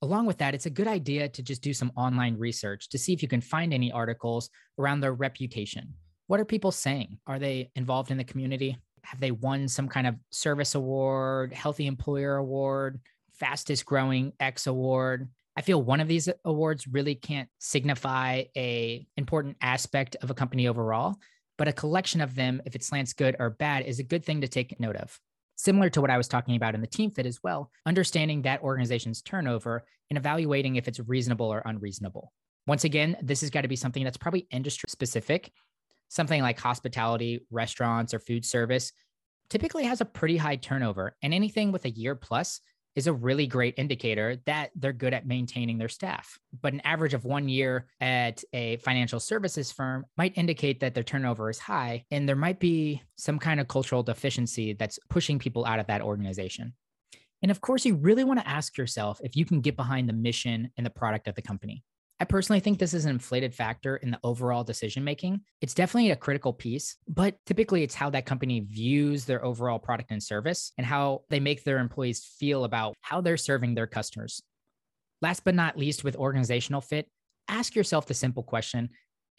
Along 0.01 0.25
with 0.25 0.39
that, 0.39 0.55
it's 0.55 0.65
a 0.65 0.71
good 0.71 0.87
idea 0.87 1.29
to 1.29 1.43
just 1.43 1.61
do 1.61 1.73
some 1.73 1.91
online 1.95 2.37
research 2.37 2.89
to 2.89 2.97
see 2.97 3.13
if 3.13 3.21
you 3.21 3.27
can 3.27 3.41
find 3.41 3.73
any 3.73 3.91
articles 3.91 4.49
around 4.79 4.99
their 4.99 5.13
reputation. 5.13 5.93
What 6.27 6.39
are 6.39 6.45
people 6.45 6.71
saying? 6.71 7.19
Are 7.27 7.37
they 7.37 7.69
involved 7.75 8.09
in 8.09 8.17
the 8.17 8.23
community? 8.23 8.77
Have 9.03 9.19
they 9.19 9.31
won 9.31 9.67
some 9.67 9.87
kind 9.87 10.07
of 10.07 10.15
service 10.31 10.75
award, 10.75 11.53
healthy 11.53 11.87
employer 11.87 12.37
award? 12.37 12.99
fastest 13.41 13.87
growing 13.87 14.33
X 14.39 14.67
award. 14.67 15.27
I 15.57 15.61
feel 15.61 15.81
one 15.81 15.99
of 15.99 16.07
these 16.07 16.29
awards 16.45 16.87
really 16.87 17.15
can't 17.15 17.49
signify 17.57 18.43
a 18.55 19.05
important 19.17 19.57
aspect 19.61 20.15
of 20.21 20.29
a 20.29 20.35
company 20.35 20.67
overall, 20.67 21.15
but 21.57 21.67
a 21.67 21.73
collection 21.73 22.21
of 22.21 22.35
them, 22.35 22.61
if 22.65 22.75
it 22.75 22.83
slants 22.83 23.13
good 23.13 23.35
or 23.39 23.49
bad, 23.49 23.85
is 23.85 23.97
a 23.97 24.03
good 24.03 24.23
thing 24.23 24.41
to 24.41 24.47
take 24.47 24.79
note 24.79 24.95
of. 24.95 25.19
Similar 25.61 25.91
to 25.91 26.01
what 26.01 26.09
I 26.09 26.17
was 26.17 26.27
talking 26.27 26.55
about 26.55 26.73
in 26.73 26.81
the 26.81 26.87
team 26.87 27.11
fit 27.11 27.27
as 27.27 27.43
well, 27.43 27.69
understanding 27.85 28.41
that 28.41 28.63
organization's 28.63 29.21
turnover 29.21 29.85
and 30.09 30.17
evaluating 30.17 30.75
if 30.75 30.87
it's 30.87 30.99
reasonable 31.01 31.45
or 31.45 31.61
unreasonable. 31.63 32.33
Once 32.65 32.83
again, 32.83 33.15
this 33.21 33.41
has 33.41 33.51
got 33.51 33.61
to 33.61 33.67
be 33.67 33.75
something 33.75 34.03
that's 34.03 34.17
probably 34.17 34.47
industry 34.49 34.87
specific. 34.89 35.51
Something 36.07 36.41
like 36.41 36.59
hospitality, 36.59 37.45
restaurants, 37.51 38.11
or 38.11 38.17
food 38.17 38.43
service 38.43 38.91
typically 39.51 39.83
has 39.83 40.01
a 40.01 40.05
pretty 40.05 40.35
high 40.35 40.55
turnover, 40.55 41.15
and 41.21 41.31
anything 41.31 41.71
with 41.71 41.85
a 41.85 41.91
year 41.91 42.15
plus 42.15 42.59
is 42.95 43.07
a 43.07 43.13
really 43.13 43.47
great 43.47 43.75
indicator 43.77 44.37
that 44.45 44.71
they're 44.75 44.93
good 44.93 45.13
at 45.13 45.25
maintaining 45.25 45.77
their 45.77 45.89
staff. 45.89 46.39
But 46.61 46.73
an 46.73 46.81
average 46.81 47.13
of 47.13 47.25
one 47.25 47.47
year 47.47 47.87
at 47.99 48.43
a 48.53 48.77
financial 48.77 49.19
services 49.19 49.71
firm 49.71 50.05
might 50.17 50.37
indicate 50.37 50.79
that 50.81 50.93
their 50.93 51.03
turnover 51.03 51.49
is 51.49 51.59
high 51.59 52.05
and 52.11 52.27
there 52.27 52.35
might 52.35 52.59
be 52.59 53.01
some 53.15 53.39
kind 53.39 53.59
of 53.59 53.67
cultural 53.67 54.03
deficiency 54.03 54.73
that's 54.73 54.99
pushing 55.09 55.39
people 55.39 55.65
out 55.65 55.79
of 55.79 55.87
that 55.87 56.01
organization. 56.01 56.73
And 57.41 57.49
of 57.49 57.61
course, 57.61 57.85
you 57.85 57.95
really 57.95 58.23
want 58.23 58.39
to 58.39 58.47
ask 58.47 58.77
yourself 58.77 59.19
if 59.23 59.35
you 59.35 59.45
can 59.45 59.61
get 59.61 59.75
behind 59.75 60.07
the 60.07 60.13
mission 60.13 60.69
and 60.77 60.85
the 60.85 60.91
product 60.91 61.27
of 61.27 61.35
the 61.35 61.41
company. 61.41 61.83
I 62.21 62.23
personally 62.23 62.59
think 62.59 62.77
this 62.77 62.93
is 62.93 63.05
an 63.05 63.09
inflated 63.09 63.51
factor 63.51 63.97
in 63.97 64.11
the 64.11 64.19
overall 64.23 64.63
decision 64.63 65.03
making. 65.03 65.41
It's 65.59 65.73
definitely 65.73 66.11
a 66.11 66.15
critical 66.15 66.53
piece, 66.53 66.97
but 67.07 67.35
typically 67.47 67.81
it's 67.81 67.95
how 67.95 68.11
that 68.11 68.27
company 68.27 68.59
views 68.59 69.25
their 69.25 69.43
overall 69.43 69.79
product 69.79 70.11
and 70.11 70.21
service 70.21 70.71
and 70.77 70.85
how 70.85 71.23
they 71.31 71.39
make 71.39 71.63
their 71.63 71.79
employees 71.79 72.23
feel 72.23 72.63
about 72.63 72.93
how 73.01 73.21
they're 73.21 73.37
serving 73.37 73.73
their 73.73 73.87
customers. 73.87 74.39
Last 75.23 75.43
but 75.43 75.55
not 75.55 75.79
least, 75.79 76.03
with 76.03 76.15
organizational 76.15 76.79
fit, 76.81 77.09
ask 77.47 77.73
yourself 77.73 78.05
the 78.05 78.13
simple 78.13 78.43
question 78.43 78.89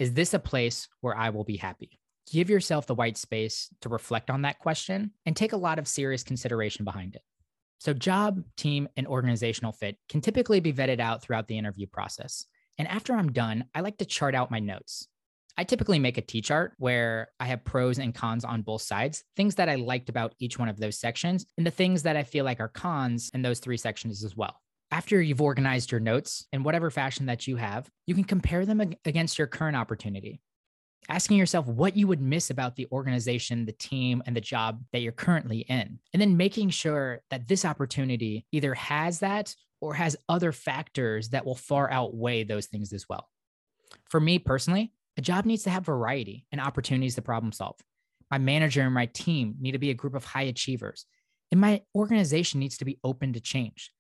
Is 0.01 0.15
this 0.15 0.35
a 0.35 0.41
place 0.41 0.89
where 1.03 1.17
I 1.17 1.31
will 1.31 1.45
be 1.45 1.59
happy? 1.59 2.01
Give 2.33 2.51
yourself 2.51 2.89
the 2.89 2.97
white 2.97 3.17
space 3.17 3.69
to 3.83 3.91
reflect 3.91 4.29
on 4.29 4.43
that 4.43 4.59
question 4.59 5.13
and 5.25 5.37
take 5.37 5.53
a 5.53 5.57
lot 5.57 5.79
of 5.79 5.87
serious 5.87 6.25
consideration 6.25 6.85
behind 6.85 7.15
it. 7.15 7.23
So, 7.79 7.95
job, 7.95 8.43
team, 8.57 8.89
and 8.97 9.07
organizational 9.07 9.71
fit 9.71 9.99
can 10.09 10.21
typically 10.21 10.59
be 10.59 10.73
vetted 10.73 10.99
out 10.99 11.23
throughout 11.23 11.47
the 11.47 11.59
interview 11.59 11.87
process. 11.87 12.45
And 12.83 12.91
after 12.91 13.15
I'm 13.15 13.31
done, 13.31 13.67
I 13.77 13.81
like 13.81 13.99
to 13.99 14.05
chart 14.05 14.35
out 14.35 14.51
my 14.51 14.59
notes. 14.59 15.07
I 15.57 15.63
typically 15.63 16.01
make 16.01 16.19
a 16.19 16.21
T 16.21 16.41
chart 16.41 16.73
where 16.79 17.29
I 17.39 17.45
have 17.45 17.65
pros 17.65 18.01
and 18.01 18.13
cons 18.13 18.45
on 18.45 18.63
both 18.63 18.83
sides, 18.83 19.23
things 19.37 19.55
that 19.55 19.69
I 19.69 19.77
liked 19.77 20.09
about 20.09 20.35
each 20.41 20.59
one 20.59 20.69
of 20.69 20.81
those 20.81 20.99
sections, 20.99 21.47
and 21.57 21.65
the 21.65 21.71
things 21.71 22.03
that 22.03 22.17
I 22.17 22.25
feel 22.25 22.45
like 22.45 22.59
are 22.59 22.67
cons 22.67 23.31
in 23.35 23.43
those 23.43 23.61
three 23.61 23.77
sections 23.77 24.25
as 24.25 24.37
well. 24.37 24.61
After 24.91 25.23
you've 25.23 25.41
organized 25.41 25.93
your 25.93 26.01
notes 26.01 26.49
in 26.53 26.65
whatever 26.65 26.91
fashion 26.91 27.27
that 27.27 27.47
you 27.47 27.55
have, 27.55 27.89
you 28.09 28.17
can 28.17 28.25
compare 28.25 28.67
them 28.67 28.81
against 29.05 29.39
your 29.39 29.47
current 29.47 29.77
opportunity. 29.77 30.41
Asking 31.09 31.37
yourself 31.37 31.67
what 31.67 31.97
you 31.97 32.07
would 32.07 32.21
miss 32.21 32.51
about 32.51 32.77
the 32.77 32.87
organization, 32.93 33.67
the 33.67 33.73
team, 33.73 34.23
and 34.25 34.37
the 34.37 34.41
job 34.41 34.83
that 34.93 35.01
you're 35.01 35.13
currently 35.13 35.61
in. 35.61 35.99
And 36.13 36.23
then 36.23 36.37
making 36.37 36.71
sure 36.71 37.23
that 37.31 37.49
this 37.49 37.65
opportunity 37.65 38.47
either 38.53 38.75
has 38.75 39.19
that 39.19 39.55
or 39.81 39.95
has 39.95 40.17
other 40.29 40.53
factors 40.53 41.31
that 41.31 41.45
will 41.45 41.57
far 41.57 41.91
outweigh 41.91 42.45
those 42.45 42.67
things 42.67 42.93
as 42.93 43.09
well. 43.09 43.29
For 44.09 44.21
me 44.21 44.39
personally, 44.39 44.93
a 45.19 45.21
job 45.21 45.45
needs 45.45 45.65
to 45.65 45.71
have 45.71 45.85
variety 45.85 46.47
and 46.53 46.61
opportunities 46.61 47.17
to 47.17 47.23
problem 47.23 47.53
solve. 47.53 47.77
My 48.31 48.39
manager 48.39 48.83
and 48.83 48.95
my 48.95 49.07
team 49.07 49.57
need 49.61 49.73
to 49.73 49.79
be 49.79 49.91
a 49.91 49.95
group 49.95 50.15
of 50.15 50.25
high 50.25 50.43
achievers, 50.43 51.05
and 51.51 51.61
my 51.61 51.83
organization 51.95 52.61
needs 52.61 52.79
to 52.79 52.85
be 52.85 52.99
open 53.05 53.33
to 53.35 53.41
change. 53.41 53.91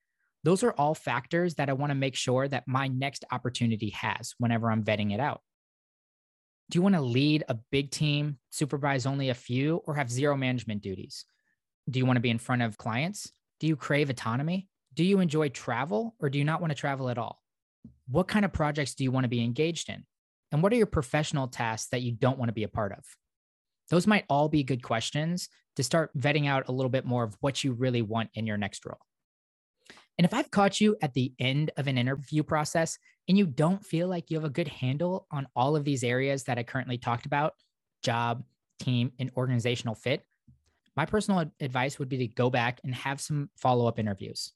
Those 0.44 0.62
are 0.62 0.72
all 0.72 0.94
factors 0.94 1.56
that 1.56 1.68
I 1.68 1.74
want 1.74 1.90
to 1.90 1.94
make 1.94 2.14
sure 2.14 2.48
that 2.48 2.66
my 2.66 2.88
next 2.88 3.24
opportunity 3.30 3.90
has 3.90 4.34
whenever 4.38 4.70
I'm 4.70 4.84
vetting 4.84 5.12
it 5.12 5.20
out. 5.20 5.42
Do 6.72 6.78
you 6.78 6.82
want 6.82 6.94
to 6.94 7.02
lead 7.02 7.44
a 7.50 7.58
big 7.70 7.90
team, 7.90 8.38
supervise 8.48 9.04
only 9.04 9.28
a 9.28 9.34
few, 9.34 9.82
or 9.84 9.94
have 9.94 10.10
zero 10.10 10.38
management 10.38 10.80
duties? 10.80 11.26
Do 11.90 11.98
you 11.98 12.06
want 12.06 12.16
to 12.16 12.22
be 12.22 12.30
in 12.30 12.38
front 12.38 12.62
of 12.62 12.78
clients? 12.78 13.30
Do 13.60 13.66
you 13.66 13.76
crave 13.76 14.08
autonomy? 14.08 14.70
Do 14.94 15.04
you 15.04 15.20
enjoy 15.20 15.50
travel 15.50 16.14
or 16.18 16.30
do 16.30 16.38
you 16.38 16.44
not 16.44 16.62
want 16.62 16.70
to 16.70 16.74
travel 16.74 17.10
at 17.10 17.18
all? 17.18 17.42
What 18.08 18.26
kind 18.26 18.46
of 18.46 18.54
projects 18.54 18.94
do 18.94 19.04
you 19.04 19.10
want 19.10 19.24
to 19.24 19.28
be 19.28 19.44
engaged 19.44 19.90
in? 19.90 20.06
And 20.50 20.62
what 20.62 20.72
are 20.72 20.76
your 20.76 20.86
professional 20.86 21.46
tasks 21.46 21.90
that 21.90 22.00
you 22.00 22.12
don't 22.12 22.38
want 22.38 22.48
to 22.48 22.54
be 22.54 22.64
a 22.64 22.68
part 22.68 22.92
of? 22.92 23.04
Those 23.90 24.06
might 24.06 24.24
all 24.30 24.48
be 24.48 24.64
good 24.64 24.82
questions 24.82 25.50
to 25.76 25.82
start 25.82 26.10
vetting 26.16 26.48
out 26.48 26.68
a 26.68 26.72
little 26.72 26.88
bit 26.88 27.04
more 27.04 27.22
of 27.22 27.36
what 27.40 27.62
you 27.62 27.74
really 27.74 28.00
want 28.00 28.30
in 28.32 28.46
your 28.46 28.56
next 28.56 28.86
role. 28.86 28.96
And 30.22 30.30
if 30.30 30.34
I've 30.34 30.52
caught 30.52 30.80
you 30.80 30.96
at 31.02 31.14
the 31.14 31.32
end 31.40 31.72
of 31.76 31.88
an 31.88 31.98
interview 31.98 32.44
process 32.44 32.96
and 33.26 33.36
you 33.36 33.44
don't 33.44 33.84
feel 33.84 34.06
like 34.06 34.30
you 34.30 34.36
have 34.36 34.44
a 34.44 34.50
good 34.50 34.68
handle 34.68 35.26
on 35.32 35.48
all 35.56 35.74
of 35.74 35.82
these 35.84 36.04
areas 36.04 36.44
that 36.44 36.58
I 36.58 36.62
currently 36.62 36.96
talked 36.96 37.26
about 37.26 37.54
job, 38.04 38.44
team, 38.78 39.10
and 39.18 39.32
organizational 39.36 39.96
fit 39.96 40.24
my 40.96 41.06
personal 41.06 41.50
advice 41.60 41.98
would 41.98 42.08
be 42.08 42.18
to 42.18 42.26
go 42.26 42.50
back 42.50 42.80
and 42.84 42.94
have 42.94 43.20
some 43.20 43.50
follow 43.56 43.86
up 43.86 43.98
interviews. 43.98 44.52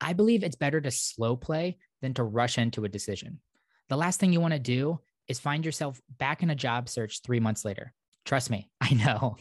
I 0.00 0.12
believe 0.12 0.42
it's 0.42 0.56
better 0.56 0.80
to 0.80 0.90
slow 0.90 1.36
play 1.36 1.78
than 2.00 2.14
to 2.14 2.24
rush 2.24 2.58
into 2.58 2.84
a 2.84 2.88
decision. 2.88 3.40
The 3.88 3.96
last 3.96 4.18
thing 4.18 4.32
you 4.32 4.40
want 4.40 4.54
to 4.54 4.60
do 4.60 5.00
is 5.28 5.38
find 5.38 5.64
yourself 5.64 6.00
back 6.18 6.42
in 6.42 6.50
a 6.50 6.54
job 6.54 6.88
search 6.88 7.22
three 7.22 7.40
months 7.40 7.64
later. 7.64 7.92
Trust 8.24 8.50
me, 8.50 8.68
I 8.80 8.94
know. 8.94 9.36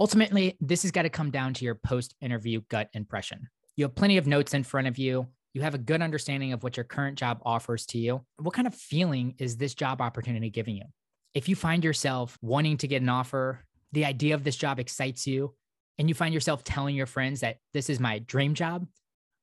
Ultimately, 0.00 0.56
this 0.60 0.82
has 0.82 0.92
got 0.92 1.02
to 1.02 1.10
come 1.10 1.30
down 1.30 1.54
to 1.54 1.64
your 1.64 1.74
post 1.74 2.14
interview 2.20 2.60
gut 2.68 2.88
impression. 2.92 3.48
You 3.78 3.84
have 3.84 3.94
plenty 3.94 4.16
of 4.16 4.26
notes 4.26 4.54
in 4.54 4.64
front 4.64 4.88
of 4.88 4.98
you. 4.98 5.28
You 5.54 5.62
have 5.62 5.76
a 5.76 5.78
good 5.78 6.02
understanding 6.02 6.52
of 6.52 6.64
what 6.64 6.76
your 6.76 6.82
current 6.82 7.16
job 7.16 7.40
offers 7.44 7.86
to 7.86 7.98
you. 7.98 8.22
What 8.38 8.52
kind 8.52 8.66
of 8.66 8.74
feeling 8.74 9.36
is 9.38 9.56
this 9.56 9.72
job 9.72 10.00
opportunity 10.00 10.50
giving 10.50 10.74
you? 10.74 10.86
If 11.32 11.48
you 11.48 11.54
find 11.54 11.84
yourself 11.84 12.36
wanting 12.42 12.78
to 12.78 12.88
get 12.88 13.02
an 13.02 13.08
offer, 13.08 13.60
the 13.92 14.04
idea 14.04 14.34
of 14.34 14.42
this 14.42 14.56
job 14.56 14.80
excites 14.80 15.28
you, 15.28 15.54
and 15.96 16.08
you 16.08 16.14
find 16.16 16.34
yourself 16.34 16.64
telling 16.64 16.96
your 16.96 17.06
friends 17.06 17.38
that 17.38 17.58
this 17.72 17.88
is 17.88 18.00
my 18.00 18.18
dream 18.18 18.52
job, 18.52 18.84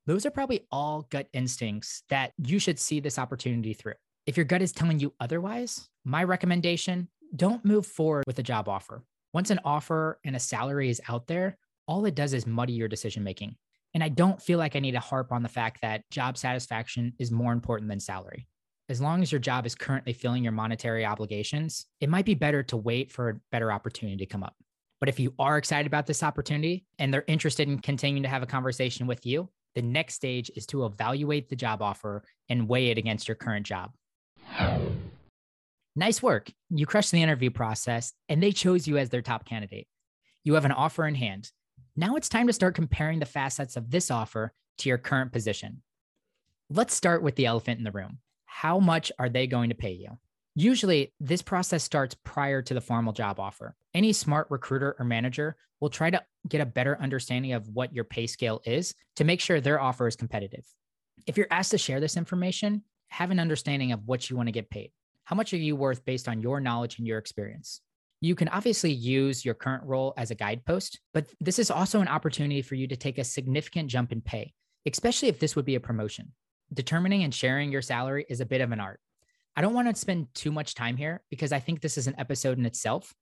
those 0.05 0.25
are 0.25 0.31
probably 0.31 0.67
all 0.69 1.07
gut 1.09 1.29
instincts 1.31 2.03
that 2.09 2.33
you 2.37 2.59
should 2.59 2.77
see 2.77 2.99
this 2.99 3.17
opportunity 3.17 3.73
through. 3.73 3.93
If 4.25 4.35
your 4.35 4.45
gut 4.45 4.61
is 4.61 4.73
telling 4.73 4.99
you 4.99 5.13
otherwise, 5.21 5.87
my 6.03 6.25
recommendation 6.25 7.07
don't 7.37 7.63
move 7.63 7.85
forward 7.85 8.25
with 8.27 8.37
a 8.37 8.43
job 8.43 8.67
offer. 8.67 9.05
Once 9.31 9.49
an 9.49 9.61
offer 9.63 10.19
and 10.25 10.35
a 10.35 10.39
salary 10.39 10.89
is 10.89 10.99
out 11.07 11.27
there, 11.27 11.57
all 11.87 12.03
it 12.03 12.15
does 12.15 12.33
is 12.33 12.45
muddy 12.45 12.73
your 12.73 12.89
decision 12.89 13.23
making. 13.23 13.55
And 13.95 14.03
I 14.03 14.09
don't 14.09 14.41
feel 14.41 14.59
like 14.59 14.75
I 14.75 14.79
need 14.79 14.91
to 14.91 14.99
harp 14.99 15.31
on 15.31 15.41
the 15.41 15.49
fact 15.49 15.79
that 15.81 16.03
job 16.11 16.37
satisfaction 16.37 17.13
is 17.17 17.31
more 17.31 17.53
important 17.53 17.89
than 17.89 18.01
salary. 18.01 18.45
As 18.89 18.99
long 18.99 19.23
as 19.23 19.31
your 19.31 19.39
job 19.39 19.65
is 19.65 19.73
currently 19.73 20.11
filling 20.11 20.43
your 20.43 20.51
monetary 20.51 21.05
obligations, 21.05 21.85
it 22.01 22.09
might 22.09 22.25
be 22.25 22.35
better 22.35 22.61
to 22.63 22.75
wait 22.75 23.09
for 23.09 23.29
a 23.29 23.39
better 23.53 23.71
opportunity 23.71 24.17
to 24.17 24.25
come 24.25 24.43
up. 24.43 24.53
But 24.99 25.07
if 25.07 25.17
you 25.17 25.33
are 25.39 25.57
excited 25.57 25.87
about 25.87 26.07
this 26.07 26.23
opportunity 26.23 26.85
and 26.99 27.13
they're 27.13 27.23
interested 27.27 27.69
in 27.69 27.79
continuing 27.79 28.23
to 28.23 28.29
have 28.29 28.43
a 28.43 28.47
conversation 28.47 29.07
with 29.07 29.25
you, 29.25 29.49
the 29.75 29.81
next 29.81 30.15
stage 30.15 30.51
is 30.57 30.65
to 30.67 30.85
evaluate 30.85 31.47
the 31.47 31.55
job 31.55 31.81
offer 31.81 32.21
and 32.49 32.67
weigh 32.67 32.87
it 32.87 32.97
against 32.97 33.29
your 33.29 33.35
current 33.35 33.65
job. 33.65 33.91
Nice 35.95 36.21
work. 36.21 36.51
You 36.69 36.85
crushed 36.85 37.11
the 37.11 37.23
interview 37.23 37.49
process 37.49 38.11
and 38.27 38.43
they 38.43 38.51
chose 38.51 38.87
you 38.87 38.97
as 38.97 39.09
their 39.09 39.21
top 39.21 39.45
candidate. 39.45 39.87
You 40.43 40.55
have 40.55 40.65
an 40.65 40.73
offer 40.73 41.07
in 41.07 41.15
hand. 41.15 41.49
Now 41.97 42.17
it's 42.17 42.27
time 42.27 42.47
to 42.47 42.53
start 42.53 42.75
comparing 42.75 43.19
the 43.19 43.25
facets 43.25 43.77
of 43.77 43.89
this 43.89 44.11
offer 44.11 44.51
to 44.79 44.89
your 44.89 44.97
current 44.97 45.31
position. 45.31 45.81
Let's 46.69 46.93
start 46.93 47.23
with 47.23 47.37
the 47.37 47.45
elephant 47.45 47.77
in 47.77 47.85
the 47.85 47.91
room. 47.91 48.19
How 48.43 48.79
much 48.79 49.13
are 49.17 49.29
they 49.29 49.47
going 49.47 49.69
to 49.69 49.75
pay 49.75 49.93
you? 49.93 50.09
Usually, 50.55 51.13
this 51.21 51.41
process 51.41 51.85
starts 51.85 52.15
prior 52.25 52.61
to 52.63 52.73
the 52.73 52.81
formal 52.81 53.13
job 53.13 53.39
offer. 53.39 53.77
Any 53.93 54.11
smart 54.11 54.47
recruiter 54.49 54.97
or 54.99 55.05
manager 55.05 55.55
will 55.79 55.89
try 55.89 56.09
to 56.09 56.21
get 56.49 56.59
a 56.59 56.65
better 56.65 56.97
understanding 56.99 57.53
of 57.53 57.69
what 57.69 57.93
your 57.93 58.03
pay 58.03 58.27
scale 58.27 58.61
is 58.65 58.93
to 59.15 59.23
make 59.23 59.39
sure 59.39 59.61
their 59.61 59.79
offer 59.79 60.05
is 60.05 60.17
competitive. 60.17 60.65
If 61.27 61.37
you're 61.37 61.47
asked 61.49 61.71
to 61.71 61.77
share 61.77 62.01
this 62.01 62.17
information, 62.17 62.83
have 63.07 63.31
an 63.31 63.39
understanding 63.39 63.93
of 63.93 64.05
what 64.05 64.29
you 64.29 64.35
want 64.35 64.47
to 64.47 64.53
get 64.53 64.69
paid. 64.69 64.91
How 65.23 65.37
much 65.37 65.53
are 65.53 65.57
you 65.57 65.77
worth 65.77 66.03
based 66.03 66.27
on 66.27 66.41
your 66.41 66.59
knowledge 66.59 66.97
and 66.97 67.07
your 67.07 67.19
experience? 67.19 67.79
You 68.25 68.34
can 68.34 68.48
obviously 68.48 68.91
use 68.91 69.46
your 69.46 69.53
current 69.53 69.84
role 69.84 70.15
as 70.17 70.32
a 70.32 70.36
guidepost, 70.36 71.00
but 71.13 71.27
this 71.39 71.60
is 71.60 71.70
also 71.70 72.01
an 72.01 72.08
opportunity 72.08 72.63
for 72.63 72.74
you 72.74 72.88
to 72.88 72.96
take 72.96 73.20
a 73.20 73.24
significant 73.24 73.88
jump 73.88 74.12
in 74.12 74.20
pay, 74.20 74.51
especially 74.88 75.27
if 75.27 75.38
this 75.38 75.55
would 75.55 75.63
be 75.63 75.75
a 75.75 75.79
promotion. 75.79 76.32
Determining 76.74 77.22
and 77.22 77.32
sharing 77.32 77.72
your 77.72 77.84
salary 77.84 78.25
is 78.27 78.41
a 78.41 78.46
bit 78.48 78.62
of 78.62 78.72
an 78.72 78.79
art. 78.79 79.00
I 79.55 79.62
don't 79.62 79.75
want 79.75 79.89
to 79.89 80.01
spend 80.01 80.34
too 80.34 80.51
much 80.51 80.74
time 80.74 80.98
here 80.98 81.22
because 81.29 81.51
I 81.51 81.60
think 81.60 81.82
this 81.82 82.00
is 82.00 82.08
an 82.08 82.15
episode 82.17 82.58
in 82.58 82.65
itself, 82.65 83.13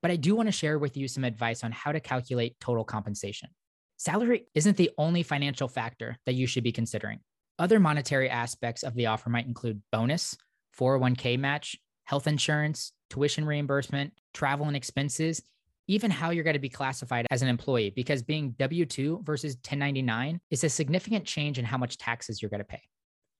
but 0.00 0.12
I 0.12 0.16
do 0.16 0.36
want 0.36 0.46
to 0.46 0.52
share 0.52 0.78
with 0.78 0.96
you 0.96 1.08
some 1.08 1.24
advice 1.24 1.64
on 1.64 1.72
how 1.72 1.90
to 1.90 1.98
calculate 1.98 2.60
total 2.60 2.84
compensation. 2.84 3.48
Salary 3.96 4.46
isn't 4.54 4.76
the 4.76 4.92
only 4.96 5.24
financial 5.24 5.66
factor 5.66 6.18
that 6.24 6.36
you 6.36 6.46
should 6.46 6.62
be 6.62 6.70
considering. 6.70 7.18
Other 7.58 7.80
monetary 7.80 8.30
aspects 8.30 8.84
of 8.84 8.94
the 8.94 9.06
offer 9.06 9.28
might 9.28 9.48
include 9.48 9.82
bonus, 9.90 10.36
401k 10.78 11.36
match, 11.36 11.76
health 12.04 12.28
insurance, 12.28 12.92
tuition 13.12 13.44
reimbursement, 13.44 14.10
travel 14.32 14.66
and 14.66 14.76
expenses, 14.76 15.42
even 15.86 16.10
how 16.10 16.30
you're 16.30 16.44
going 16.44 16.54
to 16.54 16.60
be 16.60 16.70
classified 16.70 17.26
as 17.30 17.42
an 17.42 17.48
employee, 17.48 17.92
because 17.94 18.22
being 18.22 18.52
W 18.58 18.86
2 18.86 19.20
versus 19.22 19.54
1099 19.56 20.40
is 20.50 20.64
a 20.64 20.68
significant 20.70 21.26
change 21.26 21.58
in 21.58 21.64
how 21.66 21.76
much 21.76 21.98
taxes 21.98 22.40
you're 22.40 22.48
going 22.48 22.60
to 22.60 22.64
pay. 22.64 22.80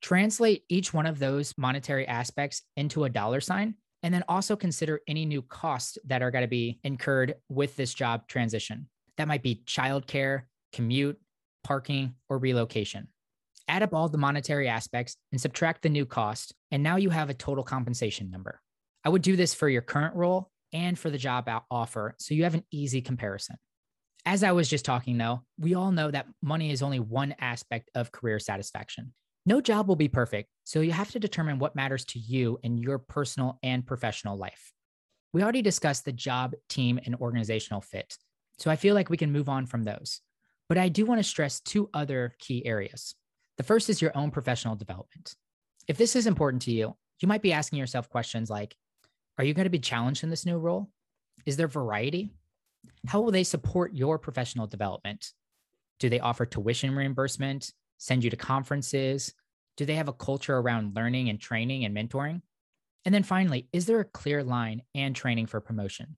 Translate 0.02 0.64
each 0.68 0.92
one 0.92 1.06
of 1.06 1.18
those 1.18 1.54
monetary 1.56 2.06
aspects 2.06 2.62
into 2.76 3.04
a 3.04 3.08
dollar 3.08 3.40
sign, 3.40 3.74
and 4.02 4.12
then 4.12 4.24
also 4.28 4.56
consider 4.56 5.00
any 5.08 5.24
new 5.24 5.40
costs 5.40 5.96
that 6.04 6.20
are 6.22 6.30
going 6.30 6.42
to 6.42 6.48
be 6.48 6.78
incurred 6.84 7.36
with 7.48 7.74
this 7.76 7.94
job 7.94 8.28
transition. 8.28 8.88
That 9.16 9.28
might 9.28 9.42
be 9.42 9.62
childcare, 9.64 10.42
commute, 10.74 11.18
parking, 11.64 12.14
or 12.28 12.36
relocation. 12.36 13.08
Add 13.68 13.84
up 13.84 13.94
all 13.94 14.10
the 14.10 14.18
monetary 14.18 14.68
aspects 14.68 15.16
and 15.30 15.40
subtract 15.40 15.80
the 15.80 15.88
new 15.88 16.04
cost, 16.04 16.52
and 16.70 16.82
now 16.82 16.96
you 16.96 17.08
have 17.08 17.30
a 17.30 17.34
total 17.34 17.64
compensation 17.64 18.30
number. 18.30 18.60
I 19.04 19.08
would 19.08 19.22
do 19.22 19.36
this 19.36 19.54
for 19.54 19.68
your 19.68 19.82
current 19.82 20.14
role 20.14 20.50
and 20.72 20.98
for 20.98 21.10
the 21.10 21.18
job 21.18 21.48
offer 21.70 22.14
so 22.18 22.34
you 22.34 22.44
have 22.44 22.54
an 22.54 22.64
easy 22.70 23.00
comparison. 23.02 23.56
As 24.24 24.44
I 24.44 24.52
was 24.52 24.68
just 24.68 24.84
talking, 24.84 25.18
though, 25.18 25.42
we 25.58 25.74
all 25.74 25.90
know 25.90 26.10
that 26.10 26.28
money 26.42 26.70
is 26.70 26.82
only 26.82 27.00
one 27.00 27.34
aspect 27.40 27.90
of 27.96 28.12
career 28.12 28.38
satisfaction. 28.38 29.12
No 29.44 29.60
job 29.60 29.88
will 29.88 29.96
be 29.96 30.06
perfect, 30.06 30.48
so 30.62 30.80
you 30.80 30.92
have 30.92 31.10
to 31.10 31.18
determine 31.18 31.58
what 31.58 31.74
matters 31.74 32.04
to 32.06 32.20
you 32.20 32.60
in 32.62 32.78
your 32.78 32.98
personal 32.98 33.58
and 33.64 33.84
professional 33.84 34.38
life. 34.38 34.72
We 35.32 35.42
already 35.42 35.62
discussed 35.62 36.04
the 36.04 36.12
job, 36.12 36.54
team, 36.68 37.00
and 37.04 37.16
organizational 37.16 37.80
fit, 37.80 38.16
so 38.58 38.70
I 38.70 38.76
feel 38.76 38.94
like 38.94 39.10
we 39.10 39.16
can 39.16 39.32
move 39.32 39.48
on 39.48 39.66
from 39.66 39.82
those. 39.82 40.20
But 40.68 40.78
I 40.78 40.88
do 40.88 41.04
want 41.04 41.18
to 41.18 41.28
stress 41.28 41.58
two 41.58 41.90
other 41.92 42.36
key 42.38 42.64
areas. 42.64 43.16
The 43.56 43.64
first 43.64 43.90
is 43.90 44.00
your 44.00 44.16
own 44.16 44.30
professional 44.30 44.76
development. 44.76 45.34
If 45.88 45.98
this 45.98 46.14
is 46.14 46.28
important 46.28 46.62
to 46.62 46.70
you, 46.72 46.96
you 47.20 47.26
might 47.26 47.42
be 47.42 47.52
asking 47.52 47.80
yourself 47.80 48.08
questions 48.08 48.48
like 48.48 48.76
Are 49.42 49.44
you 49.44 49.54
going 49.54 49.64
to 49.64 49.70
be 49.70 49.80
challenged 49.80 50.22
in 50.22 50.30
this 50.30 50.46
new 50.46 50.56
role? 50.56 50.88
Is 51.46 51.56
there 51.56 51.66
variety? 51.66 52.32
How 53.08 53.20
will 53.20 53.32
they 53.32 53.42
support 53.42 53.92
your 53.92 54.16
professional 54.16 54.68
development? 54.68 55.32
Do 55.98 56.08
they 56.08 56.20
offer 56.20 56.46
tuition 56.46 56.94
reimbursement, 56.94 57.72
send 57.98 58.22
you 58.22 58.30
to 58.30 58.36
conferences? 58.36 59.34
Do 59.76 59.84
they 59.84 59.96
have 59.96 60.06
a 60.06 60.12
culture 60.12 60.56
around 60.56 60.94
learning 60.94 61.28
and 61.28 61.40
training 61.40 61.84
and 61.84 61.92
mentoring? 61.92 62.42
And 63.04 63.12
then 63.12 63.24
finally, 63.24 63.66
is 63.72 63.86
there 63.86 63.98
a 63.98 64.04
clear 64.04 64.44
line 64.44 64.82
and 64.94 65.16
training 65.16 65.46
for 65.46 65.60
promotion? 65.60 66.16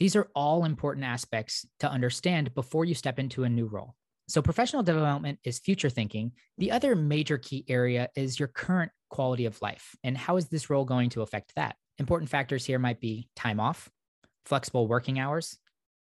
These 0.00 0.16
are 0.16 0.28
all 0.34 0.64
important 0.64 1.06
aspects 1.06 1.64
to 1.78 1.88
understand 1.88 2.56
before 2.56 2.84
you 2.84 2.94
step 2.96 3.20
into 3.20 3.44
a 3.44 3.48
new 3.48 3.66
role. 3.66 3.94
So, 4.26 4.42
professional 4.42 4.82
development 4.82 5.38
is 5.44 5.60
future 5.60 5.90
thinking. 5.90 6.32
The 6.58 6.72
other 6.72 6.96
major 6.96 7.38
key 7.38 7.64
area 7.68 8.08
is 8.16 8.40
your 8.40 8.48
current 8.48 8.90
quality 9.10 9.44
of 9.44 9.62
life. 9.62 9.94
And 10.02 10.18
how 10.18 10.38
is 10.38 10.48
this 10.48 10.68
role 10.68 10.84
going 10.84 11.10
to 11.10 11.22
affect 11.22 11.54
that? 11.54 11.76
Important 11.98 12.30
factors 12.30 12.64
here 12.64 12.78
might 12.78 13.00
be 13.00 13.28
time 13.34 13.58
off, 13.58 13.90
flexible 14.44 14.86
working 14.86 15.18
hours, 15.18 15.58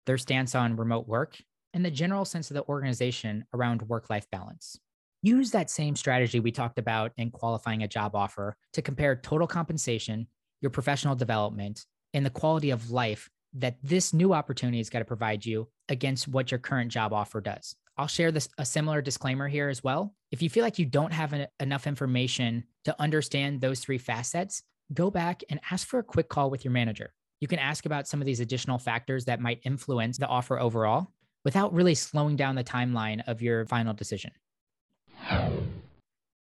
their 0.05 0.17
stance 0.17 0.55
on 0.55 0.77
remote 0.77 1.07
work, 1.07 1.37
and 1.73 1.83
the 1.83 1.91
general 1.91 2.25
sense 2.25 2.49
of 2.49 2.55
the 2.55 2.65
organization 2.65 3.45
around 3.53 3.81
work 3.83 4.09
life 4.09 4.29
balance. 4.31 4.79
Use 5.21 5.51
that 5.51 5.69
same 5.69 5.95
strategy 5.95 6.39
we 6.39 6.51
talked 6.51 6.79
about 6.79 7.11
in 7.17 7.29
qualifying 7.29 7.83
a 7.83 7.87
job 7.87 8.15
offer 8.15 8.55
to 8.73 8.81
compare 8.81 9.15
total 9.15 9.47
compensation, 9.47 10.27
your 10.61 10.71
professional 10.71 11.15
development, 11.15 11.85
and 12.13 12.25
the 12.25 12.29
quality 12.29 12.71
of 12.71 12.89
life 12.89 13.29
that 13.53 13.77
this 13.83 14.13
new 14.13 14.33
opportunity 14.33 14.79
is 14.79 14.89
going 14.89 15.01
to 15.01 15.07
provide 15.07 15.45
you 15.45 15.67
against 15.89 16.27
what 16.27 16.51
your 16.51 16.59
current 16.59 16.91
job 16.91 17.11
offer 17.11 17.41
does. 17.41 17.75
I'll 17.97 18.07
share 18.07 18.31
this 18.31 18.47
a 18.57 18.65
similar 18.65 19.01
disclaimer 19.01 19.47
here 19.47 19.67
as 19.67 19.83
well. 19.83 20.15
If 20.31 20.41
you 20.41 20.49
feel 20.49 20.63
like 20.63 20.79
you 20.79 20.85
don't 20.85 21.13
have 21.13 21.33
an, 21.33 21.47
enough 21.59 21.85
information 21.85 22.63
to 22.85 22.99
understand 22.99 23.59
those 23.59 23.81
three 23.81 23.97
facets, 23.97 24.63
go 24.93 25.09
back 25.09 25.43
and 25.49 25.59
ask 25.71 25.87
for 25.87 25.99
a 25.99 26.03
quick 26.03 26.29
call 26.29 26.49
with 26.49 26.65
your 26.65 26.71
manager. 26.71 27.13
You 27.39 27.47
can 27.47 27.59
ask 27.59 27.85
about 27.85 28.07
some 28.07 28.21
of 28.21 28.25
these 28.25 28.39
additional 28.39 28.77
factors 28.77 29.25
that 29.25 29.39
might 29.39 29.61
influence 29.63 30.17
the 30.17 30.27
offer 30.27 30.59
overall 30.59 31.11
without 31.43 31.73
really 31.73 31.95
slowing 31.95 32.35
down 32.35 32.55
the 32.55 32.63
timeline 32.63 33.21
of 33.27 33.41
your 33.41 33.65
final 33.65 33.93
decision. 33.93 34.31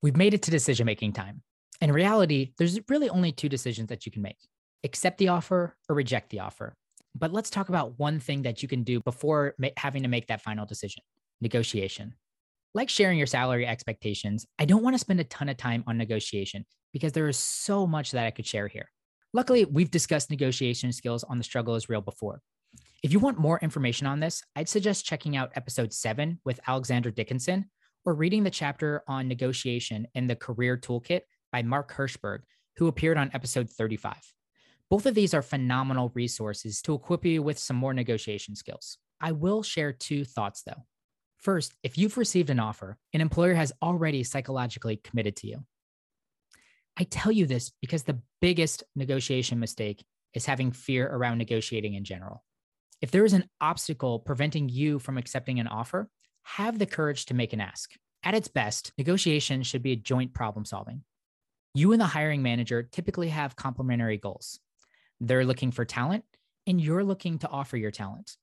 We've 0.02 0.16
made 0.16 0.34
it 0.34 0.42
to 0.42 0.50
decision 0.50 0.86
making 0.86 1.12
time. 1.12 1.42
In 1.80 1.92
reality, 1.92 2.52
there's 2.58 2.78
really 2.88 3.10
only 3.10 3.32
two 3.32 3.48
decisions 3.48 3.88
that 3.88 4.06
you 4.06 4.12
can 4.12 4.22
make 4.22 4.38
accept 4.84 5.18
the 5.18 5.28
offer 5.28 5.76
or 5.88 5.96
reject 5.96 6.30
the 6.30 6.38
offer. 6.40 6.72
But 7.16 7.32
let's 7.32 7.50
talk 7.50 7.68
about 7.68 7.98
one 7.98 8.20
thing 8.20 8.42
that 8.42 8.62
you 8.62 8.68
can 8.68 8.84
do 8.84 9.00
before 9.00 9.54
ma- 9.58 9.68
having 9.76 10.04
to 10.04 10.08
make 10.08 10.28
that 10.28 10.40
final 10.40 10.64
decision 10.64 11.02
negotiation. 11.40 12.14
Like 12.74 12.88
sharing 12.88 13.18
your 13.18 13.26
salary 13.26 13.66
expectations, 13.66 14.46
I 14.58 14.64
don't 14.64 14.82
want 14.82 14.94
to 14.94 14.98
spend 14.98 15.20
a 15.20 15.24
ton 15.24 15.48
of 15.48 15.56
time 15.56 15.84
on 15.86 15.96
negotiation 15.96 16.66
because 16.92 17.12
there 17.12 17.28
is 17.28 17.38
so 17.38 17.86
much 17.86 18.12
that 18.12 18.26
I 18.26 18.30
could 18.30 18.46
share 18.46 18.68
here. 18.68 18.90
Luckily, 19.32 19.64
we've 19.64 19.90
discussed 19.90 20.30
negotiation 20.30 20.92
skills 20.92 21.24
on 21.24 21.38
the 21.38 21.44
struggle 21.44 21.74
is 21.74 21.88
real 21.88 22.00
before. 22.00 22.40
If 23.02 23.12
you 23.12 23.18
want 23.18 23.38
more 23.38 23.58
information 23.60 24.06
on 24.06 24.20
this, 24.20 24.42
I'd 24.56 24.68
suggest 24.68 25.06
checking 25.06 25.36
out 25.36 25.52
episode 25.54 25.92
seven 25.92 26.40
with 26.44 26.60
Alexandra 26.66 27.12
Dickinson 27.12 27.70
or 28.04 28.14
reading 28.14 28.42
the 28.42 28.50
chapter 28.50 29.02
on 29.06 29.28
negotiation 29.28 30.06
in 30.14 30.26
the 30.26 30.36
Career 30.36 30.76
Toolkit 30.76 31.22
by 31.52 31.62
Mark 31.62 31.92
Herschberg, 31.92 32.40
who 32.76 32.88
appeared 32.88 33.18
on 33.18 33.30
episode 33.34 33.70
35. 33.70 34.16
Both 34.90 35.06
of 35.06 35.14
these 35.14 35.34
are 35.34 35.42
phenomenal 35.42 36.10
resources 36.14 36.80
to 36.82 36.94
equip 36.94 37.24
you 37.24 37.42
with 37.42 37.58
some 37.58 37.76
more 37.76 37.92
negotiation 37.92 38.56
skills. 38.56 38.98
I 39.20 39.32
will 39.32 39.62
share 39.62 39.92
two 39.92 40.24
thoughts 40.24 40.62
though. 40.62 40.84
First, 41.38 41.74
if 41.82 41.96
you've 41.96 42.18
received 42.18 42.50
an 42.50 42.58
offer, 42.58 42.98
an 43.14 43.20
employer 43.20 43.54
has 43.54 43.72
already 43.80 44.24
psychologically 44.24 44.96
committed 44.96 45.36
to 45.36 45.46
you. 45.46 45.64
I 46.96 47.04
tell 47.04 47.30
you 47.30 47.46
this 47.46 47.70
because 47.80 48.02
the 48.02 48.20
biggest 48.40 48.82
negotiation 48.96 49.60
mistake 49.60 50.04
is 50.34 50.46
having 50.46 50.72
fear 50.72 51.08
around 51.08 51.38
negotiating 51.38 51.94
in 51.94 52.04
general. 52.04 52.44
If 53.00 53.12
there 53.12 53.24
is 53.24 53.32
an 53.32 53.48
obstacle 53.60 54.18
preventing 54.18 54.68
you 54.68 54.98
from 54.98 55.16
accepting 55.16 55.60
an 55.60 55.68
offer, 55.68 56.10
have 56.42 56.78
the 56.78 56.86
courage 56.86 57.26
to 57.26 57.34
make 57.34 57.52
an 57.52 57.60
ask. 57.60 57.92
At 58.24 58.34
its 58.34 58.48
best, 58.48 58.92
negotiation 58.98 59.62
should 59.62 59.82
be 59.82 59.92
a 59.92 59.96
joint 59.96 60.34
problem 60.34 60.64
solving. 60.64 61.04
You 61.72 61.92
and 61.92 62.00
the 62.00 62.06
hiring 62.06 62.42
manager 62.42 62.82
typically 62.82 63.28
have 63.28 63.54
complementary 63.54 64.18
goals. 64.18 64.58
They're 65.20 65.44
looking 65.44 65.70
for 65.70 65.84
talent, 65.84 66.24
and 66.66 66.80
you're 66.80 67.04
looking 67.04 67.38
to 67.38 67.48
offer 67.48 67.76
your 67.76 67.92
talent. 67.92 68.36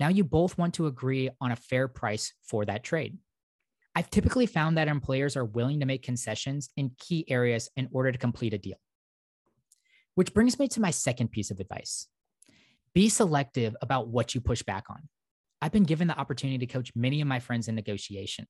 Now 0.00 0.08
you 0.08 0.24
both 0.24 0.56
want 0.56 0.74
to 0.74 0.86
agree 0.86 1.30
on 1.40 1.50
a 1.50 1.56
fair 1.56 1.88
price 1.88 2.32
for 2.42 2.64
that 2.64 2.84
trade. 2.84 3.18
I've 3.94 4.10
typically 4.10 4.46
found 4.46 4.78
that 4.78 4.86
employers 4.86 5.36
are 5.36 5.44
willing 5.44 5.80
to 5.80 5.86
make 5.86 6.04
concessions 6.04 6.70
in 6.76 6.92
key 6.98 7.24
areas 7.28 7.68
in 7.76 7.88
order 7.90 8.12
to 8.12 8.18
complete 8.18 8.54
a 8.54 8.58
deal. 8.58 8.78
Which 10.14 10.34
brings 10.34 10.58
me 10.58 10.68
to 10.68 10.80
my 10.80 10.90
second 10.90 11.32
piece 11.32 11.50
of 11.50 11.60
advice 11.60 12.06
be 12.94 13.08
selective 13.08 13.76
about 13.82 14.08
what 14.08 14.34
you 14.34 14.40
push 14.40 14.62
back 14.62 14.84
on. 14.90 15.08
I've 15.60 15.72
been 15.72 15.84
given 15.84 16.08
the 16.08 16.18
opportunity 16.18 16.58
to 16.66 16.72
coach 16.72 16.92
many 16.94 17.20
of 17.20 17.28
my 17.28 17.38
friends 17.38 17.68
in 17.68 17.74
negotiation. 17.74 18.46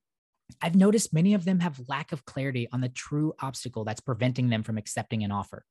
I've 0.62 0.74
noticed 0.74 1.12
many 1.12 1.34
of 1.34 1.44
them 1.44 1.60
have 1.60 1.80
lack 1.88 2.12
of 2.12 2.24
clarity 2.24 2.68
on 2.72 2.80
the 2.80 2.88
true 2.88 3.34
obstacle 3.40 3.84
that's 3.84 4.00
preventing 4.00 4.48
them 4.48 4.62
from 4.62 4.78
accepting 4.78 5.24
an 5.24 5.32
offer. 5.32 5.64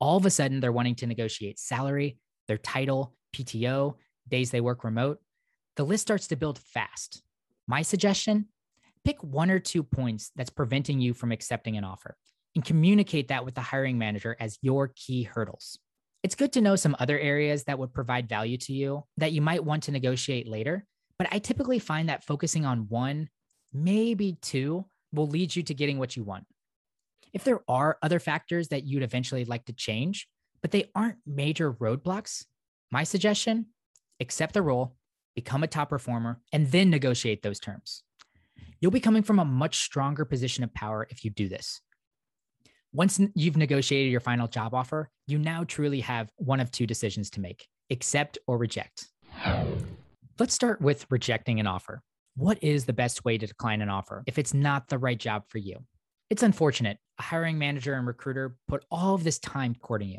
All 0.00 0.16
of 0.16 0.26
a 0.26 0.30
sudden, 0.30 0.60
they're 0.60 0.72
wanting 0.72 0.94
to 0.96 1.06
negotiate 1.06 1.58
salary, 1.58 2.18
their 2.46 2.58
title, 2.58 3.14
PTO, 3.34 3.96
days 4.30 4.50
they 4.50 4.60
work 4.60 4.84
remote. 4.84 5.20
The 5.76 5.84
list 5.84 6.02
starts 6.02 6.28
to 6.28 6.36
build 6.36 6.58
fast. 6.58 7.22
My 7.66 7.82
suggestion 7.82 8.46
pick 9.04 9.22
one 9.22 9.50
or 9.50 9.58
two 9.58 9.82
points 9.82 10.30
that's 10.36 10.50
preventing 10.50 11.00
you 11.00 11.14
from 11.14 11.32
accepting 11.32 11.76
an 11.76 11.84
offer 11.84 12.16
and 12.54 12.64
communicate 12.64 13.28
that 13.28 13.44
with 13.44 13.54
the 13.54 13.60
hiring 13.60 13.98
manager 13.98 14.36
as 14.40 14.58
your 14.60 14.92
key 14.94 15.22
hurdles. 15.22 15.78
It's 16.22 16.34
good 16.34 16.52
to 16.52 16.60
know 16.60 16.76
some 16.76 16.96
other 16.98 17.18
areas 17.18 17.64
that 17.64 17.78
would 17.78 17.94
provide 17.94 18.28
value 18.28 18.58
to 18.58 18.72
you 18.72 19.04
that 19.16 19.32
you 19.32 19.40
might 19.40 19.64
want 19.64 19.84
to 19.84 19.92
negotiate 19.92 20.46
later, 20.48 20.84
but 21.18 21.28
I 21.32 21.38
typically 21.38 21.78
find 21.78 22.08
that 22.08 22.24
focusing 22.24 22.66
on 22.66 22.88
one, 22.88 23.28
maybe 23.72 24.36
two, 24.42 24.84
will 25.12 25.28
lead 25.28 25.56
you 25.56 25.62
to 25.62 25.74
getting 25.74 25.98
what 25.98 26.16
you 26.16 26.24
want. 26.24 26.44
If 27.32 27.44
there 27.44 27.60
are 27.68 27.98
other 28.02 28.18
factors 28.18 28.68
that 28.68 28.84
you'd 28.84 29.02
eventually 29.02 29.44
like 29.44 29.64
to 29.66 29.72
change, 29.72 30.28
but 30.60 30.72
they 30.72 30.90
aren't 30.94 31.18
major 31.26 31.72
roadblocks, 31.72 32.44
my 32.90 33.04
suggestion 33.04 33.66
accept 34.20 34.54
the 34.54 34.62
role, 34.62 34.96
become 35.34 35.62
a 35.62 35.66
top 35.66 35.90
performer, 35.90 36.40
and 36.52 36.70
then 36.70 36.90
negotiate 36.90 37.42
those 37.42 37.60
terms. 37.60 38.02
You'll 38.80 38.90
be 38.90 39.00
coming 39.00 39.22
from 39.22 39.38
a 39.38 39.44
much 39.44 39.78
stronger 39.78 40.24
position 40.24 40.64
of 40.64 40.72
power 40.74 41.06
if 41.10 41.24
you 41.24 41.30
do 41.30 41.48
this. 41.48 41.80
Once 42.92 43.20
you've 43.34 43.56
negotiated 43.56 44.10
your 44.10 44.20
final 44.20 44.48
job 44.48 44.74
offer, 44.74 45.10
you 45.26 45.38
now 45.38 45.64
truly 45.64 46.00
have 46.00 46.30
one 46.36 46.60
of 46.60 46.70
two 46.70 46.86
decisions 46.86 47.30
to 47.30 47.40
make 47.40 47.66
accept 47.90 48.38
or 48.46 48.56
reject. 48.58 49.06
Let's 50.38 50.54
start 50.54 50.80
with 50.80 51.06
rejecting 51.10 51.60
an 51.60 51.66
offer. 51.66 52.02
What 52.36 52.62
is 52.62 52.86
the 52.86 52.92
best 52.92 53.24
way 53.24 53.36
to 53.36 53.46
decline 53.46 53.82
an 53.82 53.90
offer 53.90 54.22
if 54.26 54.38
it's 54.38 54.54
not 54.54 54.88
the 54.88 54.98
right 54.98 55.18
job 55.18 55.44
for 55.48 55.58
you? 55.58 55.84
It's 56.30 56.42
unfortunate. 56.42 56.98
A 57.18 57.22
hiring 57.22 57.58
manager 57.58 57.94
and 57.94 58.06
recruiter 58.06 58.56
put 58.68 58.84
all 58.90 59.14
of 59.14 59.24
this 59.24 59.38
time 59.38 59.74
courting 59.74 60.10
you. 60.10 60.18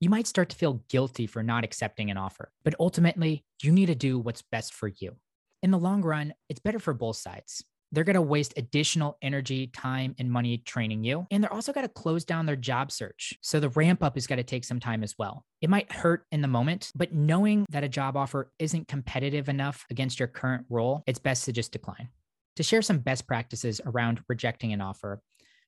You 0.00 0.10
might 0.10 0.26
start 0.26 0.48
to 0.48 0.56
feel 0.56 0.82
guilty 0.88 1.26
for 1.26 1.42
not 1.42 1.62
accepting 1.62 2.10
an 2.10 2.16
offer, 2.16 2.50
but 2.64 2.74
ultimately, 2.80 3.44
you 3.62 3.70
need 3.70 3.86
to 3.86 3.94
do 3.94 4.18
what's 4.18 4.42
best 4.42 4.74
for 4.74 4.88
you. 4.88 5.16
In 5.62 5.70
the 5.70 5.78
long 5.78 6.02
run, 6.02 6.34
it's 6.48 6.60
better 6.60 6.78
for 6.78 6.94
both 6.94 7.16
sides 7.16 7.64
they're 7.92 8.04
going 8.04 8.14
to 8.14 8.22
waste 8.22 8.54
additional 8.56 9.18
energy, 9.20 9.66
time, 9.66 10.14
and 10.18 10.30
money 10.30 10.58
training 10.58 11.04
you. 11.04 11.26
And 11.30 11.42
they're 11.42 11.52
also 11.52 11.72
going 11.72 11.86
to 11.86 11.92
close 11.92 12.24
down 12.24 12.46
their 12.46 12.56
job 12.56 12.92
search. 12.92 13.34
So 13.40 13.58
the 13.58 13.68
ramp 13.70 14.02
up 14.02 14.16
is 14.16 14.26
going 14.26 14.36
to 14.36 14.44
take 14.44 14.64
some 14.64 14.80
time 14.80 15.02
as 15.02 15.16
well. 15.18 15.44
It 15.60 15.70
might 15.70 15.90
hurt 15.90 16.24
in 16.30 16.40
the 16.40 16.48
moment, 16.48 16.92
but 16.94 17.12
knowing 17.12 17.66
that 17.70 17.84
a 17.84 17.88
job 17.88 18.16
offer 18.16 18.52
isn't 18.58 18.88
competitive 18.88 19.48
enough 19.48 19.84
against 19.90 20.18
your 20.18 20.28
current 20.28 20.66
role, 20.68 21.02
it's 21.06 21.18
best 21.18 21.44
to 21.46 21.52
just 21.52 21.72
decline. 21.72 22.08
To 22.56 22.62
share 22.62 22.82
some 22.82 22.98
best 22.98 23.26
practices 23.26 23.80
around 23.84 24.22
rejecting 24.28 24.72
an 24.72 24.80
offer, 24.80 25.20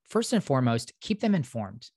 first 0.04 0.32
and 0.32 0.44
foremost, 0.44 0.92
keep 1.00 1.20
them 1.20 1.34
informed 1.34 1.90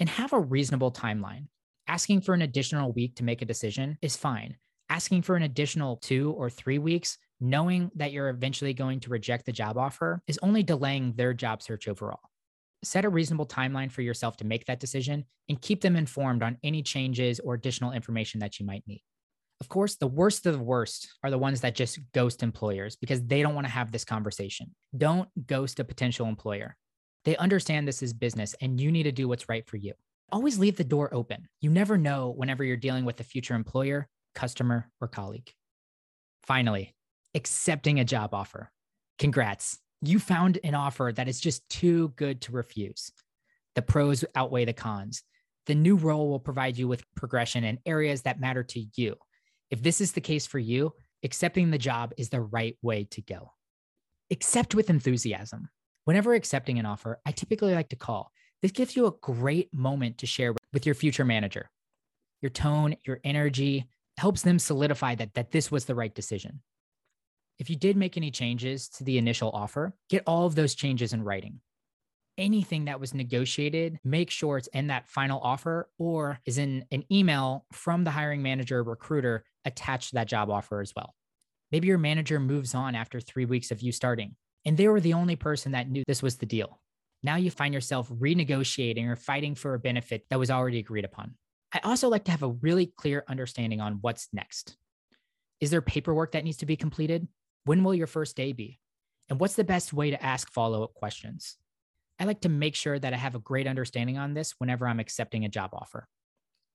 and 0.00 0.08
have 0.08 0.32
a 0.32 0.40
reasonable 0.40 0.92
timeline. 0.92 1.46
Asking 1.90 2.20
for 2.20 2.34
an 2.34 2.42
additional 2.42 2.92
week 2.92 3.16
to 3.16 3.24
make 3.24 3.40
a 3.40 3.46
decision 3.46 3.96
is 4.02 4.14
fine. 4.14 4.56
Asking 4.90 5.22
for 5.22 5.36
an 5.36 5.44
additional 5.44 5.96
two 5.96 6.34
or 6.36 6.50
three 6.50 6.78
weeks 6.78 7.16
knowing 7.40 7.90
that 7.94 8.12
you're 8.12 8.28
eventually 8.28 8.74
going 8.74 9.00
to 9.00 9.08
reject 9.08 9.46
the 9.46 9.52
job 9.52 9.78
offer 9.78 10.20
is 10.26 10.38
only 10.42 10.62
delaying 10.62 11.14
their 11.14 11.32
job 11.32 11.62
search 11.62 11.88
overall. 11.88 12.20
set 12.84 13.04
a 13.04 13.08
reasonable 13.08 13.46
timeline 13.46 13.90
for 13.90 14.02
yourself 14.02 14.36
to 14.36 14.44
make 14.44 14.66
that 14.66 14.80
decision 14.80 15.24
and 15.48 15.60
keep 15.62 15.80
them 15.80 15.96
informed 15.96 16.42
on 16.42 16.58
any 16.62 16.82
changes 16.82 17.40
or 17.40 17.54
additional 17.54 17.92
information 17.92 18.38
that 18.38 18.60
you 18.60 18.66
might 18.66 18.86
need. 18.86 19.02
Of 19.60 19.68
course, 19.68 19.96
the 19.96 20.06
worst 20.06 20.46
of 20.46 20.52
the 20.52 20.62
worst 20.62 21.08
are 21.24 21.30
the 21.30 21.38
ones 21.38 21.62
that 21.62 21.74
just 21.74 21.98
ghost 22.12 22.42
employers 22.42 22.96
because 22.96 23.24
they 23.24 23.42
don't 23.42 23.54
want 23.54 23.66
to 23.66 23.72
have 23.72 23.90
this 23.90 24.04
conversation. 24.04 24.74
Don't 24.96 25.28
ghost 25.46 25.80
a 25.80 25.84
potential 25.84 26.26
employer. 26.26 26.76
They 27.24 27.36
understand 27.36 27.88
this 27.88 28.02
is 28.02 28.12
business 28.12 28.54
and 28.60 28.80
you 28.80 28.92
need 28.92 29.04
to 29.04 29.12
do 29.12 29.26
what's 29.26 29.48
right 29.48 29.66
for 29.66 29.78
you. 29.78 29.94
Always 30.30 30.58
leave 30.58 30.76
the 30.76 30.84
door 30.84 31.12
open. 31.12 31.48
You 31.60 31.70
never 31.70 31.96
know 31.96 32.30
whenever 32.36 32.62
you're 32.64 32.76
dealing 32.76 33.04
with 33.04 33.20
a 33.20 33.24
future 33.24 33.54
employer, 33.54 34.08
customer, 34.34 34.90
or 35.00 35.08
colleague. 35.08 35.50
Finally, 36.42 36.94
accepting 37.34 38.00
a 38.00 38.04
job 38.04 38.34
offer. 38.34 38.70
Congrats. 39.18 39.78
You 40.02 40.18
found 40.18 40.58
an 40.62 40.74
offer 40.74 41.12
that 41.14 41.28
is 41.28 41.40
just 41.40 41.68
too 41.68 42.08
good 42.16 42.40
to 42.42 42.52
refuse. 42.52 43.10
The 43.74 43.82
pros 43.82 44.24
outweigh 44.34 44.66
the 44.66 44.72
cons. 44.72 45.22
The 45.66 45.74
new 45.74 45.96
role 45.96 46.28
will 46.28 46.40
provide 46.40 46.78
you 46.78 46.88
with 46.88 47.04
progression 47.14 47.64
in 47.64 47.78
areas 47.84 48.22
that 48.22 48.40
matter 48.40 48.62
to 48.62 48.86
you 48.96 49.16
if 49.70 49.82
this 49.82 50.00
is 50.00 50.12
the 50.12 50.20
case 50.20 50.46
for 50.46 50.58
you, 50.58 50.92
accepting 51.22 51.70
the 51.70 51.78
job 51.78 52.12
is 52.16 52.30
the 52.30 52.40
right 52.40 52.76
way 52.82 53.04
to 53.10 53.20
go. 53.20 53.52
Accept 54.30 54.74
with 54.74 54.90
enthusiasm. 54.90 55.68
Whenever 56.04 56.34
accepting 56.34 56.78
an 56.78 56.86
offer, 56.86 57.20
I 57.26 57.32
typically 57.32 57.74
like 57.74 57.90
to 57.90 57.96
call. 57.96 58.32
This 58.62 58.72
gives 58.72 58.96
you 58.96 59.06
a 59.06 59.12
great 59.12 59.72
moment 59.72 60.18
to 60.18 60.26
share 60.26 60.54
with 60.72 60.86
your 60.86 60.94
future 60.94 61.24
manager. 61.24 61.70
Your 62.42 62.50
tone, 62.50 62.96
your 63.06 63.20
energy 63.24 63.88
helps 64.16 64.42
them 64.42 64.58
solidify 64.58 65.14
that, 65.16 65.34
that 65.34 65.52
this 65.52 65.70
was 65.70 65.84
the 65.84 65.94
right 65.94 66.14
decision. 66.14 66.60
If 67.58 67.70
you 67.70 67.76
did 67.76 67.96
make 67.96 68.16
any 68.16 68.30
changes 68.30 68.88
to 68.90 69.04
the 69.04 69.18
initial 69.18 69.50
offer, 69.50 69.94
get 70.08 70.22
all 70.26 70.46
of 70.46 70.54
those 70.54 70.74
changes 70.74 71.12
in 71.12 71.22
writing 71.22 71.60
anything 72.38 72.86
that 72.86 73.00
was 73.00 73.12
negotiated, 73.12 73.98
make 74.04 74.30
sure 74.30 74.56
it's 74.56 74.68
in 74.68 74.86
that 74.86 75.08
final 75.08 75.40
offer 75.40 75.90
or 75.98 76.38
is 76.46 76.56
in 76.56 76.84
an 76.92 77.04
email 77.12 77.66
from 77.72 78.04
the 78.04 78.10
hiring 78.10 78.42
manager 78.42 78.82
recruiter 78.82 79.44
attached 79.64 80.10
to 80.10 80.14
that 80.14 80.28
job 80.28 80.48
offer 80.48 80.80
as 80.80 80.94
well. 80.96 81.14
Maybe 81.70 81.88
your 81.88 81.98
manager 81.98 82.40
moves 82.40 82.74
on 82.74 82.94
after 82.94 83.20
three 83.20 83.44
weeks 83.44 83.70
of 83.70 83.82
you 83.82 83.92
starting, 83.92 84.36
and 84.64 84.76
they 84.76 84.88
were 84.88 85.00
the 85.00 85.12
only 85.12 85.36
person 85.36 85.72
that 85.72 85.90
knew 85.90 86.04
this 86.06 86.22
was 86.22 86.36
the 86.36 86.46
deal. 86.46 86.80
Now 87.22 87.36
you 87.36 87.50
find 87.50 87.74
yourself 87.74 88.08
renegotiating 88.08 89.06
or 89.08 89.16
fighting 89.16 89.54
for 89.54 89.74
a 89.74 89.78
benefit 89.78 90.24
that 90.30 90.38
was 90.38 90.50
already 90.50 90.78
agreed 90.78 91.04
upon. 91.04 91.34
I 91.72 91.80
also 91.82 92.08
like 92.08 92.24
to 92.24 92.30
have 92.30 92.42
a 92.42 92.48
really 92.48 92.92
clear 92.96 93.24
understanding 93.28 93.80
on 93.80 93.98
what's 94.00 94.28
next. 94.32 94.76
Is 95.60 95.70
there 95.70 95.82
paperwork 95.82 96.32
that 96.32 96.44
needs 96.44 96.58
to 96.58 96.66
be 96.66 96.76
completed? 96.76 97.26
When 97.64 97.82
will 97.82 97.94
your 97.94 98.06
first 98.06 98.36
day 98.36 98.52
be? 98.52 98.78
And 99.28 99.40
what's 99.40 99.56
the 99.56 99.64
best 99.64 99.92
way 99.92 100.10
to 100.10 100.24
ask 100.24 100.50
follow 100.50 100.84
up 100.84 100.94
questions? 100.94 101.56
I 102.18 102.24
like 102.24 102.40
to 102.42 102.48
make 102.48 102.74
sure 102.74 102.98
that 102.98 103.12
I 103.12 103.16
have 103.16 103.34
a 103.34 103.40
great 103.40 103.66
understanding 103.66 104.16
on 104.18 104.34
this 104.34 104.54
whenever 104.58 104.86
I'm 104.86 105.00
accepting 105.00 105.44
a 105.44 105.48
job 105.48 105.70
offer. 105.72 106.08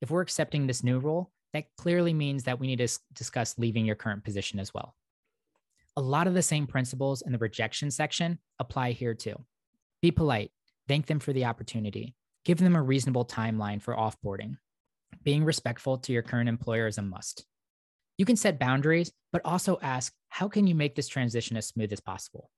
If 0.01 0.11
we're 0.11 0.21
accepting 0.21 0.67
this 0.67 0.83
new 0.83 0.99
role, 0.99 1.31
that 1.53 1.65
clearly 1.77 2.13
means 2.13 2.43
that 2.43 2.59
we 2.59 2.67
need 2.67 2.79
to 2.79 2.99
discuss 3.13 3.57
leaving 3.57 3.85
your 3.85 3.95
current 3.95 4.23
position 4.23 4.59
as 4.59 4.73
well. 4.73 4.95
A 5.95 6.01
lot 6.01 6.27
of 6.27 6.33
the 6.33 6.41
same 6.41 6.67
principles 6.67 7.21
in 7.21 7.31
the 7.31 7.37
rejection 7.37 7.91
section 7.91 8.39
apply 8.59 8.91
here 8.91 9.13
too. 9.13 9.35
Be 10.03 10.11
polite, 10.11 10.51
thank 10.89 11.05
them 11.05 11.21
for 11.21 11.31
the 11.31 11.45
opportunity, 11.45 12.13
give 12.43 12.57
them 12.57 12.75
a 12.75 12.81
reasonable 12.81 13.23
timeline 13.23 13.81
for 13.81 13.95
offboarding. 13.95 14.57
Being 15.23 15.45
respectful 15.45 15.97
to 15.99 16.11
your 16.11 16.23
current 16.23 16.49
employer 16.49 16.87
is 16.87 16.97
a 16.97 17.01
must. 17.01 17.45
You 18.17 18.25
can 18.25 18.35
set 18.35 18.59
boundaries, 18.59 19.13
but 19.31 19.41
also 19.45 19.79
ask, 19.81 20.13
how 20.27 20.49
can 20.49 20.67
you 20.67 20.75
make 20.75 20.95
this 20.95 21.07
transition 21.07 21.55
as 21.55 21.67
smooth 21.67 21.93
as 21.93 22.01
possible? 22.01 22.49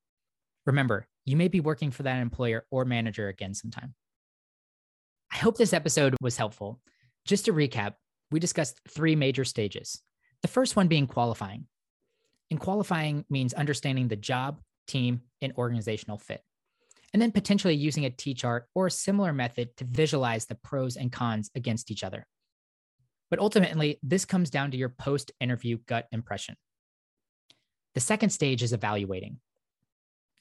Remember, 0.65 1.07
you 1.23 1.37
may 1.37 1.47
be 1.47 1.59
working 1.59 1.91
for 1.91 2.01
that 2.01 2.19
employer 2.19 2.65
or 2.71 2.83
manager 2.83 3.27
again 3.27 3.53
sometime. 3.53 3.93
I 5.31 5.37
hope 5.37 5.55
this 5.55 5.71
episode 5.71 6.15
was 6.19 6.37
helpful. 6.37 6.81
Just 7.25 7.45
to 7.45 7.53
recap, 7.53 7.93
we 8.31 8.39
discussed 8.39 8.81
three 8.89 9.15
major 9.15 9.45
stages. 9.45 10.01
The 10.41 10.47
first 10.47 10.75
one 10.75 10.87
being 10.87 11.05
qualifying. 11.05 11.67
And 12.49 12.59
qualifying 12.59 13.23
means 13.29 13.53
understanding 13.53 14.07
the 14.07 14.15
job, 14.15 14.61
team, 14.87 15.21
and 15.43 15.53
organizational 15.59 16.17
fit. 16.17 16.41
And 17.15 17.21
then 17.21 17.31
potentially 17.31 17.75
using 17.75 18.03
a 18.03 18.09
T 18.09 18.33
chart 18.33 18.65
or 18.75 18.87
a 18.87 18.91
similar 18.91 19.31
method 19.31 19.77
to 19.77 19.85
visualize 19.85 20.47
the 20.47 20.55
pros 20.55 20.97
and 20.97 21.09
cons 21.09 21.49
against 21.55 21.89
each 21.89 22.03
other. 22.03 22.27
But 23.29 23.39
ultimately, 23.39 23.99
this 24.03 24.25
comes 24.25 24.49
down 24.49 24.71
to 24.71 24.77
your 24.77 24.89
post 24.89 25.31
interview 25.39 25.77
gut 25.87 26.07
impression. 26.11 26.57
The 27.93 28.01
second 28.01 28.31
stage 28.31 28.61
is 28.61 28.73
evaluating. 28.73 29.39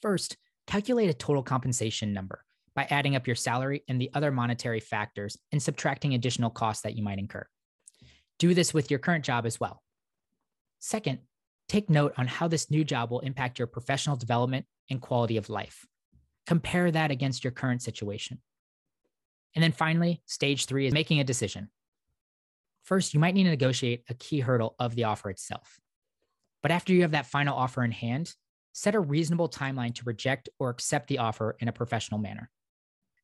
First, 0.03 0.37
calculate 0.67 1.09
a 1.09 1.15
total 1.15 1.45
compensation 1.45 2.13
number 2.13 2.45
by 2.75 2.89
adding 2.91 3.15
up 3.15 3.29
your 3.29 3.37
salary 3.37 3.85
and 3.87 4.01
the 4.01 4.11
other 4.13 4.33
monetary 4.33 4.81
factors 4.81 5.39
and 5.53 5.63
subtracting 5.63 6.15
additional 6.15 6.51
costs 6.51 6.83
that 6.83 6.97
you 6.97 7.05
might 7.05 7.21
incur. 7.21 7.47
Do 8.41 8.53
this 8.53 8.75
with 8.75 8.91
your 8.91 8.99
current 8.99 9.25
job 9.25 9.47
as 9.47 9.61
well. 9.61 9.81
Second, 10.81 11.21
take 11.69 11.89
note 11.89 12.15
on 12.17 12.27
how 12.27 12.49
this 12.49 12.69
new 12.69 12.83
job 12.83 13.13
will 13.13 13.21
impact 13.21 13.61
your 13.61 13.69
professional 13.69 14.17
development 14.17 14.67
and 14.91 15.01
quality 15.01 15.37
of 15.37 15.49
life. 15.49 15.87
Compare 16.47 16.91
that 16.91 17.11
against 17.11 17.45
your 17.45 17.51
current 17.51 17.83
situation. 17.83 18.41
And 19.55 19.63
then 19.63 19.73
finally, 19.73 20.23
stage 20.27 20.67
three 20.67 20.87
is 20.87 20.93
making 20.93 21.21
a 21.21 21.25
decision. 21.25 21.71
First, 22.85 23.15
you 23.15 23.21
might 23.21 23.35
need 23.35 23.45
to 23.45 23.51
negotiate 23.51 24.05
a 24.11 24.15
key 24.15 24.41
hurdle 24.41 24.75
of 24.79 24.95
the 24.95 25.05
offer 25.05 25.31
itself. 25.31 25.79
But 26.63 26.71
after 26.71 26.93
you 26.93 27.03
have 27.03 27.13
that 27.13 27.27
final 27.27 27.57
offer 27.57 27.83
in 27.85 27.93
hand, 27.93 28.35
set 28.73 28.95
a 28.95 29.01
reasonable 29.01 29.49
timeline 29.49 29.95
to 29.95 30.05
reject 30.05 30.49
or 30.59 30.71
accept 30.71 31.09
the 31.09 31.19
offer 31.19 31.57
in 31.61 31.69
a 31.69 31.73
professional 31.73 32.21
manner. 32.21 32.51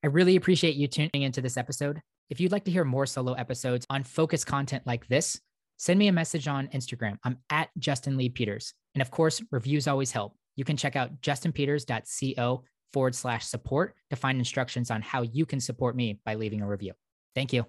I 0.02 0.06
really 0.06 0.36
appreciate 0.36 0.76
you 0.76 0.88
tuning 0.88 1.22
into 1.22 1.42
this 1.42 1.56
episode. 1.56 2.00
If 2.30 2.40
you'd 2.40 2.52
like 2.52 2.64
to 2.64 2.70
hear 2.70 2.84
more 2.84 3.06
solo 3.06 3.32
episodes 3.32 3.86
on 3.90 4.04
focused 4.04 4.46
content 4.46 4.86
like 4.86 5.06
this, 5.08 5.40
send 5.76 5.98
me 5.98 6.08
a 6.08 6.12
message 6.12 6.48
on 6.48 6.68
Instagram. 6.68 7.18
I'm 7.24 7.38
at 7.50 7.68
Justin 7.78 8.16
Lee 8.16 8.28
Peters. 8.28 8.72
And 8.94 9.02
of 9.02 9.10
course, 9.10 9.42
reviews 9.50 9.88
always 9.88 10.12
help. 10.12 10.36
You 10.56 10.64
can 10.64 10.76
check 10.76 10.96
out 10.96 11.20
justinpeters.co 11.20 12.64
forward 12.92 13.14
slash 13.14 13.46
support 13.46 13.94
to 14.10 14.16
find 14.16 14.38
instructions 14.38 14.90
on 14.90 15.02
how 15.02 15.22
you 15.22 15.46
can 15.46 15.60
support 15.60 15.96
me 15.96 16.20
by 16.24 16.34
leaving 16.34 16.62
a 16.62 16.66
review. 16.66 16.92
Thank 17.34 17.52
you. 17.52 17.66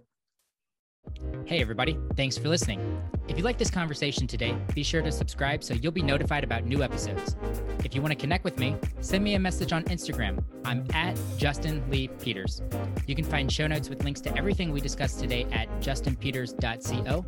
Hey, 1.46 1.60
everybody. 1.60 1.98
Thanks 2.16 2.38
for 2.38 2.48
listening. 2.48 3.02
If 3.28 3.38
you 3.38 3.44
like 3.44 3.58
this 3.58 3.72
conversation 3.72 4.28
today, 4.28 4.56
be 4.76 4.84
sure 4.84 5.02
to 5.02 5.12
subscribe 5.12 5.64
so 5.64 5.74
you'll 5.74 5.92
be 5.92 6.04
notified 6.04 6.44
about 6.44 6.66
new 6.66 6.84
episodes. 6.84 7.36
If 7.84 7.96
you 7.96 8.02
want 8.02 8.12
to 8.12 8.16
connect 8.16 8.44
with 8.44 8.60
me, 8.60 8.76
send 9.02 9.24
me 9.24 9.36
a 9.36 9.40
message 9.40 9.74
on 9.74 9.84
Instagram. 9.86 10.44
I'm 10.64 10.86
at 10.94 11.20
Justin 11.38 11.84
Lee 11.90 12.08
Peters. 12.08 12.62
You 13.08 13.16
can 13.16 13.26
find 13.26 13.52
show 13.52 13.68
notes 13.68 13.90
with 13.90 14.04
links 14.04 14.22
to 14.22 14.38
everything 14.38 14.72
we 14.72 14.80
discussed 14.80 15.20
today 15.20 15.46
at 15.52 15.70
justinpeters.co. 15.82 17.26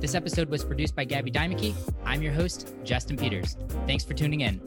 This 0.00 0.14
episode 0.14 0.48
was 0.48 0.64
produced 0.64 0.96
by 0.96 1.04
Gabby 1.04 1.30
Dimeke. 1.30 1.74
I'm 2.06 2.22
your 2.22 2.32
host, 2.32 2.74
Justin 2.84 3.16
Peters. 3.16 3.56
Thanks 3.86 4.04
for 4.04 4.14
tuning 4.14 4.40
in. 4.40 4.60